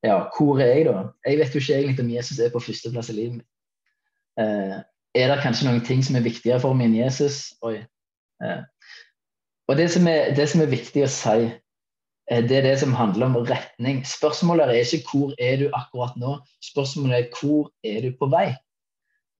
ja, 0.06 0.16
hvor 0.36 0.60
er 0.60 0.72
jeg, 0.72 0.84
da? 0.88 1.10
Jeg 1.26 1.38
vet 1.38 1.54
jo 1.54 1.60
ikke 1.60 1.78
egentlig 1.78 2.04
om 2.06 2.12
Jesus 2.14 2.38
er 2.40 2.52
på 2.52 2.62
førsteplass 2.64 3.10
i 3.12 3.16
livet 3.18 3.40
mitt. 3.40 3.48
Eh, 4.40 4.76
er 5.20 5.32
det 5.32 5.40
kanskje 5.42 5.66
noen 5.68 5.82
ting 5.84 6.00
som 6.06 6.16
er 6.16 6.24
viktigere 6.24 6.62
for 6.62 6.76
meg 6.76 6.88
enn 6.88 7.00
Jesus? 7.02 7.50
Oi. 7.66 7.82
Eh, 8.40 8.62
og 9.68 9.76
det 9.76 9.90
som, 9.92 10.08
er, 10.08 10.32
det 10.34 10.46
som 10.50 10.62
er 10.64 10.72
viktig 10.72 11.04
å 11.04 11.10
si, 11.12 11.50
eh, 12.30 12.40
det 12.48 12.62
er 12.62 12.66
det 12.70 12.78
som 12.80 12.96
handler 12.96 13.28
om 13.28 13.36
retning. 13.50 14.00
Spørsmålet 14.08 14.72
er 14.72 14.80
ikke 14.80 15.12
hvor 15.12 15.36
er 15.36 15.60
du 15.60 15.68
akkurat 15.76 16.16
nå, 16.18 16.38
spørsmålet 16.64 17.18
er 17.18 17.28
hvor 17.36 17.68
er 17.84 18.06
du 18.06 18.16
på 18.16 18.30
vei? 18.32 18.48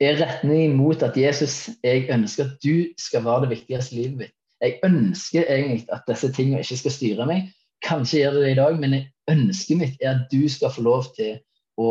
Er 0.01 0.17
retningen 0.17 0.77
mot 0.79 1.03
at 1.05 1.17
Jesus, 1.17 1.69
jeg 1.85 2.07
ønsker 2.13 2.45
at 2.45 2.63
du 2.65 2.89
skal 2.99 3.25
være 3.25 3.45
det 3.45 3.51
viktigste 3.51 3.97
i 3.97 3.99
livet 3.99 4.17
mitt? 4.23 4.37
Jeg 4.61 4.79
ønsker 4.85 5.45
egentlig 5.45 5.87
at 5.93 6.07
disse 6.09 6.31
tingene 6.33 6.61
ikke 6.61 6.79
skal 6.81 6.95
styre 6.95 7.27
meg. 7.29 7.51
Kanskje 7.85 8.23
gjør 8.23 8.37
det 8.37 8.43
det 8.45 8.53
i 8.53 8.59
dag, 8.61 8.79
men 8.81 8.97
ønsket 9.31 9.81
mitt 9.81 10.03
er 10.05 10.15
at 10.15 10.33
du 10.33 10.49
skal 10.53 10.73
få 10.73 10.85
lov 10.85 11.09
til 11.17 11.39
å 11.81 11.91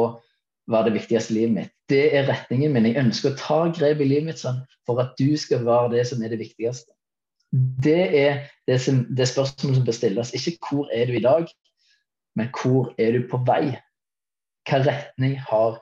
være 0.69 0.89
det 0.89 0.95
viktigste 0.99 1.33
i 1.33 1.37
livet 1.37 1.55
mitt. 1.55 1.73
Det 1.89 2.03
er 2.17 2.29
retningen 2.29 2.73
min. 2.73 2.87
Jeg 2.89 3.01
ønsker 3.01 3.33
å 3.33 3.39
ta 3.41 3.59
grep 3.73 4.01
i 4.01 4.09
livet 4.09 4.29
mitt 4.29 4.41
sånn 4.41 4.61
for 4.89 5.01
at 5.01 5.13
du 5.21 5.33
skal 5.37 5.65
være 5.65 5.93
det 5.95 6.05
som 6.09 6.21
er 6.21 6.33
det 6.33 6.41
viktigste. 6.41 6.93
Det 7.85 8.01
er 8.13 8.41
det, 8.69 8.77
som, 8.81 9.03
det 9.17 9.25
spørsmålet 9.29 9.79
som 9.79 9.85
bør 9.85 9.97
stilles. 9.97 10.33
Ikke 10.37 10.69
hvor 10.69 10.89
er 10.93 11.09
du 11.09 11.17
i 11.17 11.23
dag, 11.25 11.49
men 12.37 12.49
hvor 12.53 12.91
er 13.01 13.17
du 13.17 13.25
på 13.29 13.41
vei? 13.45 13.73
Hva 14.69 14.81
retning 14.85 15.37
har 15.49 15.79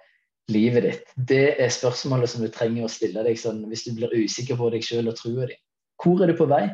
livet 0.51 0.86
ditt? 0.88 1.13
Det 1.15 1.57
er 1.62 1.73
spørsmålet 1.73 2.31
som 2.31 2.43
du 2.43 2.49
trenger 2.53 2.88
å 2.88 2.91
stille 2.91 3.23
deg 3.25 3.39
sånn, 3.39 3.63
hvis 3.69 3.86
du 3.88 3.93
blir 3.97 4.13
usikker 4.15 4.60
på 4.60 4.69
deg 4.73 4.86
sjøl 4.86 5.12
og 5.12 5.17
troa 5.19 5.47
di. 5.49 5.57
Hvor 6.01 6.21
er 6.23 6.31
du 6.31 6.38
på 6.38 6.49
vei? 6.49 6.65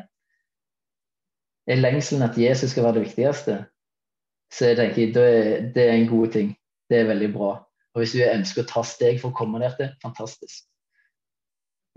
Er 1.70 1.80
lengselen 1.80 2.26
at 2.26 2.36
Jesus 2.38 2.74
skal 2.74 2.86
være 2.88 3.00
det 3.00 3.06
viktigste? 3.08 3.60
Så 4.52 4.70
jeg 4.70 4.78
tenker 4.78 5.14
det, 5.14 5.30
det 5.74 5.86
er 5.88 5.96
en 5.96 6.10
god 6.10 6.34
ting. 6.34 6.52
Det 6.90 7.00
er 7.00 7.08
veldig 7.08 7.30
bra. 7.34 7.54
Og 7.94 8.02
hvis 8.02 8.14
du 8.14 8.22
ønsker 8.26 8.64
å 8.64 8.70
ta 8.70 8.82
steg 8.86 9.20
for 9.22 9.32
å 9.32 9.38
komme 9.38 9.62
der 9.62 9.74
til, 9.78 9.90
fantastisk. 10.02 10.66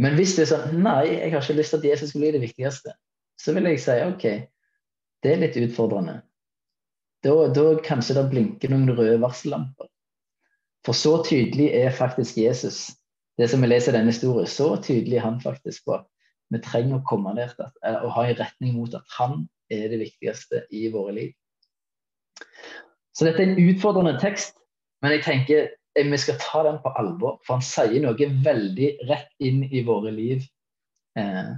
Men 0.01 0.13
hvis 0.17 0.35
det 0.37 0.45
er 0.45 0.51
sånn 0.51 0.79
Nei, 0.85 1.03
jeg 1.09 1.33
har 1.33 1.41
ikke 1.41 1.57
lyst 1.57 1.73
til 1.73 1.81
at 1.81 1.89
Jesus 1.89 2.13
skal 2.13 2.23
bli 2.23 2.31
det 2.35 2.43
viktigste. 2.45 2.93
Så 3.37 3.53
vil 3.53 3.69
jeg 3.69 3.81
si 3.81 3.97
OK, 4.05 4.25
det 5.25 5.33
er 5.33 5.41
litt 5.41 5.57
utfordrende. 5.59 6.21
Da, 7.25 7.33
da 7.53 7.65
kanskje 7.85 8.15
det 8.17 8.27
blinker 8.31 8.71
noen 8.71 8.93
røde 8.93 9.17
varsellamper. 9.21 9.89
For 10.87 10.95
så 10.95 11.17
tydelig 11.27 11.67
er 11.75 11.91
faktisk 11.91 12.37
Jesus, 12.39 12.85
det 13.37 13.49
som 13.51 13.61
vi 13.61 13.67
leser 13.67 13.91
i 13.91 13.97
denne 13.97 14.13
historien, 14.13 14.47
så 14.47 14.69
tydelig 14.79 15.19
er 15.19 15.25
han 15.25 15.41
faktisk 15.43 15.83
på 15.85 15.97
at 15.99 16.05
vi 16.53 16.61
trenger 16.63 16.97
å 16.97 17.07
komme 17.09 17.33
der 17.35 17.51
til 17.57 17.97
å 18.07 18.11
ha 18.15 18.23
en 18.23 18.39
retning 18.39 18.77
mot 18.77 18.93
at 18.95 19.03
han 19.17 19.41
er 19.73 19.89
det 19.91 19.99
viktigste 19.99 20.63
i 20.71 20.87
våre 20.93 21.17
liv. 21.17 21.33
Så 23.11 23.27
dette 23.27 23.43
er 23.43 23.51
en 23.51 23.59
utfordrende 23.67 24.15
tekst, 24.21 24.55
men 25.03 25.17
jeg 25.17 25.25
tenker 25.27 25.67
vi 25.97 26.17
skal 26.21 26.37
ta 26.39 26.63
den 26.63 26.77
på 26.83 26.91
alvor. 26.99 27.39
For 27.45 27.57
han 27.57 27.65
sier 27.65 28.03
noe 28.03 28.29
veldig 28.45 28.89
rett 29.09 29.31
inn 29.43 29.63
i 29.65 29.81
våre 29.83 30.11
liv. 30.13 30.43
Eh, 31.17 31.55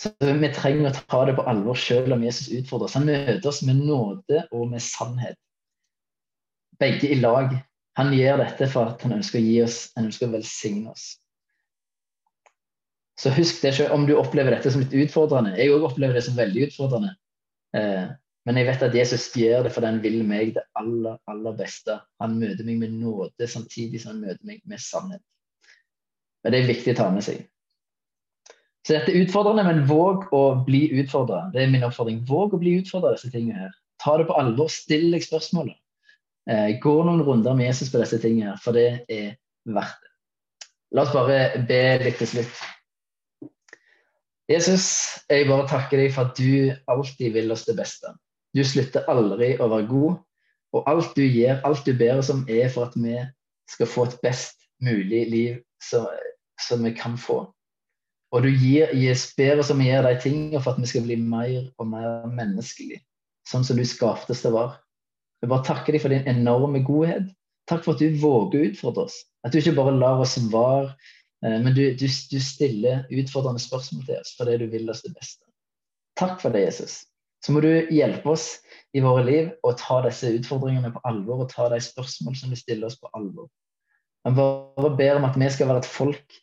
så 0.00 0.10
vi 0.40 0.50
trenger 0.56 0.88
å 0.90 1.02
ta 1.06 1.20
det 1.28 1.36
på 1.36 1.44
alvor 1.46 1.78
selv 1.78 2.16
om 2.16 2.24
Jesus 2.24 2.48
utfordrer 2.50 2.88
oss. 2.88 2.96
Han 2.98 3.06
møter 3.06 3.50
oss 3.50 3.62
med 3.68 3.84
nåde 3.84 4.46
og 4.50 4.70
med 4.72 4.82
sannhet. 4.82 5.38
Begge 6.80 7.10
i 7.12 7.20
lag. 7.20 7.52
Han 7.98 8.10
gjør 8.14 8.40
dette 8.42 8.66
for 8.70 8.90
at 8.90 9.04
han 9.06 9.14
ønsker 9.18 9.38
å 9.38 9.44
gi 9.44 9.60
oss, 9.62 9.78
han 9.94 10.08
ønsker 10.08 10.26
å 10.26 10.34
velsigne 10.34 10.90
oss. 10.90 11.12
Så 13.20 13.30
husk 13.36 13.60
det 13.62 13.76
selv 13.76 13.94
om 13.94 14.08
du 14.08 14.16
opplever 14.18 14.50
dette 14.56 14.72
som 14.74 14.82
litt 14.82 14.94
utfordrende. 15.04 15.54
Jeg 15.54 15.70
òg 15.70 15.86
opplever 15.86 16.18
det 16.18 16.24
som 16.26 16.34
veldig 16.38 16.66
utfordrende. 16.66 17.12
Eh, 17.78 18.08
men 18.44 18.58
jeg 18.58 18.68
vet 18.68 18.82
at 18.84 18.96
Jesus 18.98 19.28
gjør 19.38 19.64
det 19.64 19.72
fordi 19.72 19.88
han 19.92 20.02
vil 20.02 20.18
meg 20.26 20.56
det 20.56 20.64
aller, 20.80 21.16
aller 21.30 21.54
beste. 21.56 21.96
Han 22.20 22.34
møter 22.40 22.66
meg 22.66 22.82
med 22.82 22.98
nåde 22.98 23.48
samtidig 23.48 24.02
som 24.02 24.16
han 24.16 24.24
møter 24.26 24.42
meg 24.48 24.60
med 24.68 24.82
sannhet. 24.82 25.22
Men 26.42 26.52
det 26.52 26.60
er 26.60 26.72
viktig 26.74 26.92
å 26.92 26.98
ta 26.98 27.08
med 27.14 27.24
seg. 27.24 27.46
Så 28.84 28.98
dette 28.98 29.14
er 29.14 29.22
utfordrende, 29.22 29.64
men 29.64 29.86
våg 29.88 30.26
å 30.36 30.42
bli 30.66 30.82
utfordra. 31.00 31.46
Det 31.54 31.62
er 31.62 31.70
min 31.72 31.86
oppfordring. 31.86 32.20
Våg 32.28 32.52
å 32.52 32.60
bli 32.60 32.74
utfordra 32.82 33.14
disse 33.14 33.30
tingene 33.32 33.62
her. 33.62 33.72
Ta 34.02 34.18
det 34.20 34.26
på 34.28 34.36
alvor. 34.36 34.68
Still 34.68 35.08
deg 35.14 35.24
spørsmålet. 35.24 35.78
Eh, 36.50 36.76
gå 36.80 36.94
noen 37.06 37.22
runder 37.24 37.56
med 37.56 37.70
Jesus 37.70 37.92
på 37.92 38.02
disse 38.02 38.18
tingene 38.20 38.58
for 38.60 38.76
det 38.76 39.04
er 39.08 39.36
verdt 39.64 40.00
det. 40.02 40.10
La 40.94 41.04
oss 41.06 41.14
bare 41.14 41.64
be 41.68 41.80
litt 42.04 42.20
til 42.20 42.30
slutt. 42.30 42.58
Jesus, 44.50 44.86
jeg 45.32 45.48
bare 45.48 45.64
takker 45.70 46.02
deg 46.02 46.12
for 46.12 46.28
at 46.28 46.36
du 46.36 46.74
alltid 46.92 47.32
vil 47.34 47.50
oss 47.54 47.64
det 47.64 47.78
beste. 47.78 48.12
Du 48.54 48.60
slutter 48.62 49.08
aldri 49.10 49.54
å 49.56 49.70
være 49.72 49.88
god. 49.88 50.20
Og 50.74 50.90
alt 50.90 51.16
du 51.16 51.22
gjør, 51.22 51.62
alt 51.64 51.86
du 51.86 51.94
ber 51.96 52.20
oss 52.20 52.30
om, 52.34 52.44
er 52.50 52.68
for 52.70 52.90
at 52.90 52.94
vi 52.98 53.16
skal 53.70 53.88
få 53.88 54.06
et 54.08 54.16
best 54.22 54.66
mulig 54.84 55.24
liv 55.30 55.58
som, 55.82 56.06
som 56.60 56.84
vi 56.84 56.92
kan 56.98 57.16
få. 57.18 57.40
Og 58.34 58.42
du 58.42 58.50
gir, 58.50 58.90
gir, 58.92 59.18
ber 59.38 59.62
oss 59.62 59.70
om 59.72 59.80
å 59.80 59.86
gjøre 59.86 60.12
de 60.12 60.22
tingene 60.26 60.60
for 60.60 60.74
at 60.74 60.82
vi 60.82 60.90
skal 60.90 61.06
bli 61.06 61.16
mer 61.22 61.70
og 61.78 61.88
mer 61.88 62.26
menneskelige. 62.26 63.00
Sånn 63.48 63.64
som 63.66 63.78
du 63.78 63.84
skapte 63.86 64.34
oss 64.34 64.42
til 64.42 64.52
å 64.52 64.58
være. 64.58 64.83
Jeg 65.44 65.52
bare 65.52 65.66
takker 65.68 65.94
deg 65.94 66.02
for 66.02 66.14
din 66.14 66.28
enorme 66.30 66.80
godhet. 66.84 67.30
Takk 67.68 67.84
for 67.84 67.94
at 67.94 68.02
du 68.02 68.20
våger 68.20 68.60
å 68.60 68.68
utfordre 68.72 69.06
oss. 69.08 69.16
At 69.44 69.52
du 69.52 69.60
ikke 69.60 69.76
bare 69.76 69.94
lar 69.96 70.20
oss 70.24 70.36
svare, 70.38 70.94
eh, 71.44 71.58
men 71.60 71.72
du, 71.76 71.82
du, 71.96 72.06
du 72.08 72.38
stiller 72.40 73.04
utfordrende 73.12 73.62
spørsmål 73.62 74.06
til 74.08 74.20
oss 74.20 74.34
fordi 74.38 74.60
du 74.64 74.70
vil 74.72 74.88
oss 74.92 75.04
det 75.04 75.14
beste. 75.16 75.44
Takk 76.18 76.38
for 76.40 76.54
det, 76.54 76.66
Jesus 76.68 77.02
så 77.44 77.52
må 77.52 77.60
du 77.60 77.68
hjelpe 77.92 78.32
oss 78.32 78.46
i 78.96 79.02
våre 79.04 79.24
liv 79.26 79.50
å 79.66 79.74
ta 79.76 79.98
disse 80.06 80.30
utfordringene 80.38 80.94
på 80.94 81.02
alvor 81.08 81.44
og 81.44 81.50
ta 81.52 81.68
de 81.72 81.80
spørsmål 81.82 82.38
som 82.38 82.52
du 82.52 82.56
stiller 82.56 82.88
oss 82.88 82.96
på 83.00 83.10
alvor. 83.12 83.50
Jeg 84.24 84.36
bare 84.38 84.92
ber 84.96 85.18
om 85.18 85.26
at 85.28 85.36
vi 85.36 85.50
skal 85.52 85.68
være 85.68 85.82
et 85.82 85.90
folk, 85.90 86.38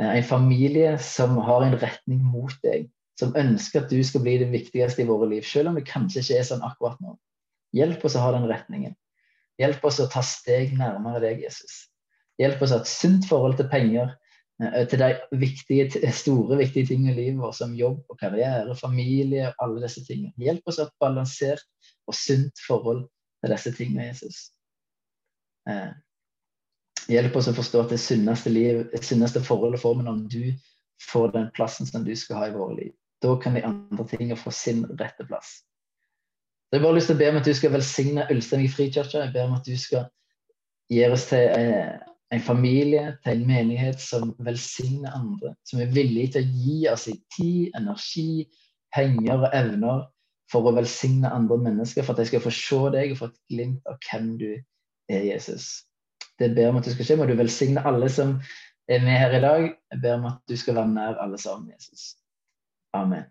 eh, 0.00 0.14
en 0.14 0.24
familie 0.24 0.94
som 1.02 1.36
har 1.44 1.66
en 1.66 1.76
retning 1.76 2.22
mot 2.24 2.54
deg. 2.64 2.88
Som 3.20 3.36
ønsker 3.36 3.82
at 3.82 3.92
du 3.92 4.00
skal 4.04 4.24
bli 4.24 4.38
det 4.40 4.48
viktigste 4.52 5.04
i 5.04 5.08
våre 5.08 5.28
liv, 5.28 5.44
selv 5.44 5.70
om 5.70 5.76
det 5.76 5.86
kanskje 5.88 6.22
ikke 6.22 6.40
er 6.40 6.48
sånn 6.48 6.64
akkurat 6.64 6.96
nå. 7.04 7.14
Hjelp 7.74 8.04
oss 8.04 8.16
å 8.16 8.22
ha 8.22 8.30
den 8.36 8.46
retningen. 8.50 8.94
Hjelp 9.58 9.84
oss 9.88 9.98
å 10.00 10.08
ta 10.12 10.22
steg 10.24 10.76
nærmere 10.76 11.22
deg, 11.24 11.42
Jesus. 11.46 11.86
Hjelp 12.38 12.62
oss 12.62 12.72
å 12.74 12.78
ha 12.78 12.84
et 12.84 12.92
sunt 12.92 13.26
forhold 13.28 13.56
til 13.58 13.70
penger, 13.72 14.12
Eh, 14.62 14.86
til 14.88 14.98
de 14.98 15.08
viktige, 15.36 16.12
store 16.12 16.56
viktige 16.56 16.86
tingene 16.86 17.12
i 17.12 17.16
livet 17.16 17.40
vårt, 17.42 17.58
som 17.58 17.74
jobb 17.76 17.98
og 18.08 18.16
karriere, 18.18 18.76
familie 18.80 19.50
og 19.50 19.64
alle 19.66 19.82
disse 19.84 20.00
tingene. 20.06 20.32
Hjelp 20.40 20.64
oss 20.70 20.78
å 20.78 20.86
ha 20.86 20.88
et 20.88 21.02
balansert 21.02 21.92
og 22.08 22.16
sunt 22.16 22.62
forhold 22.64 23.02
til 23.44 23.52
disse 23.52 23.72
tingene, 23.76 24.06
Jesus. 24.08 24.38
Eh, 25.68 25.92
hjelp 27.12 27.36
oss 27.36 27.50
å 27.52 27.56
forstå 27.58 27.84
at 27.84 27.92
det 27.92 28.00
sunneste, 28.00 28.52
liv, 28.54 28.86
det 28.94 29.02
sunneste 29.04 29.44
forholdet 29.44 29.82
får 29.82 29.98
vi 29.98 30.08
når 30.08 30.24
du 30.32 30.42
får 31.10 31.36
den 31.36 31.50
plassen 31.58 31.90
som 31.90 32.06
du 32.06 32.14
skal 32.16 32.40
ha 32.40 32.48
i 32.48 32.56
våre 32.56 32.78
liv. 32.80 32.94
Da 33.20 33.36
kan 33.42 33.58
de 33.58 33.64
andre 33.66 34.08
tingene 34.08 34.40
få 34.40 34.54
sin 34.56 34.86
rette 34.96 35.28
plass. 35.28 35.58
Så 36.66 36.74
jeg 36.74 36.80
har 36.80 36.86
bare 36.88 36.98
lyst 36.98 37.06
til 37.06 37.14
å 37.14 37.20
be 37.20 37.30
om 37.30 37.36
at 37.38 37.46
du 37.46 37.54
skal 37.54 37.72
velsigne 37.76 38.26
Ulsteinvik 38.32 38.72
frikirke. 38.74 39.22
Jeg 39.22 39.32
ber 39.34 39.46
om 39.46 39.54
at 39.54 39.68
du 39.68 39.76
skal 39.78 40.08
gi 40.90 41.04
oss 41.06 41.28
til 41.30 41.44
eh, 41.54 41.94
en 42.34 42.42
familie, 42.42 43.04
til 43.22 43.36
en 43.36 43.46
menighet 43.46 44.02
som 44.02 44.32
velsigner 44.42 45.14
andre. 45.14 45.54
Som 45.68 45.80
er 45.80 45.92
villig 45.94 46.32
til 46.34 46.42
å 46.42 46.64
gi 46.64 46.78
av 46.90 46.98
sin 46.98 47.20
tid, 47.36 47.70
energi, 47.78 48.46
penger 48.94 49.46
og 49.46 49.54
evner 49.54 50.04
for 50.50 50.66
å 50.66 50.74
velsigne 50.74 51.30
andre 51.30 51.58
mennesker, 51.62 52.02
for 52.02 52.14
at 52.14 52.22
de 52.22 52.30
skal 52.32 52.42
få 52.42 52.54
se 52.54 52.82
deg 52.94 53.14
og 53.14 53.20
få 53.20 53.30
et 53.30 53.40
glimt 53.54 53.90
av 53.90 53.98
hvem 54.08 54.32
du 54.40 54.50
er, 54.52 55.22
Jesus. 55.22 55.86
Det 56.38 56.50
ber 56.54 56.70
om 56.70 56.80
at 56.80 56.86
du 56.86 56.92
skal 56.94 57.08
skje. 57.08 57.18
Må 57.20 57.30
du 57.30 57.36
velsigne 57.38 57.86
alle 57.86 58.10
som 58.12 58.36
er 58.90 59.06
med 59.06 59.18
her 59.22 59.38
i 59.38 59.42
dag. 59.42 59.70
Jeg 59.94 60.02
ber 60.02 60.18
om 60.18 60.28
at 60.34 60.42
du 60.50 60.58
skal 60.58 60.78
være 60.78 60.92
nær 60.98 61.22
alle 61.22 61.38
sammen, 61.40 61.70
Jesus. 61.74 62.14
Amen. 62.94 63.26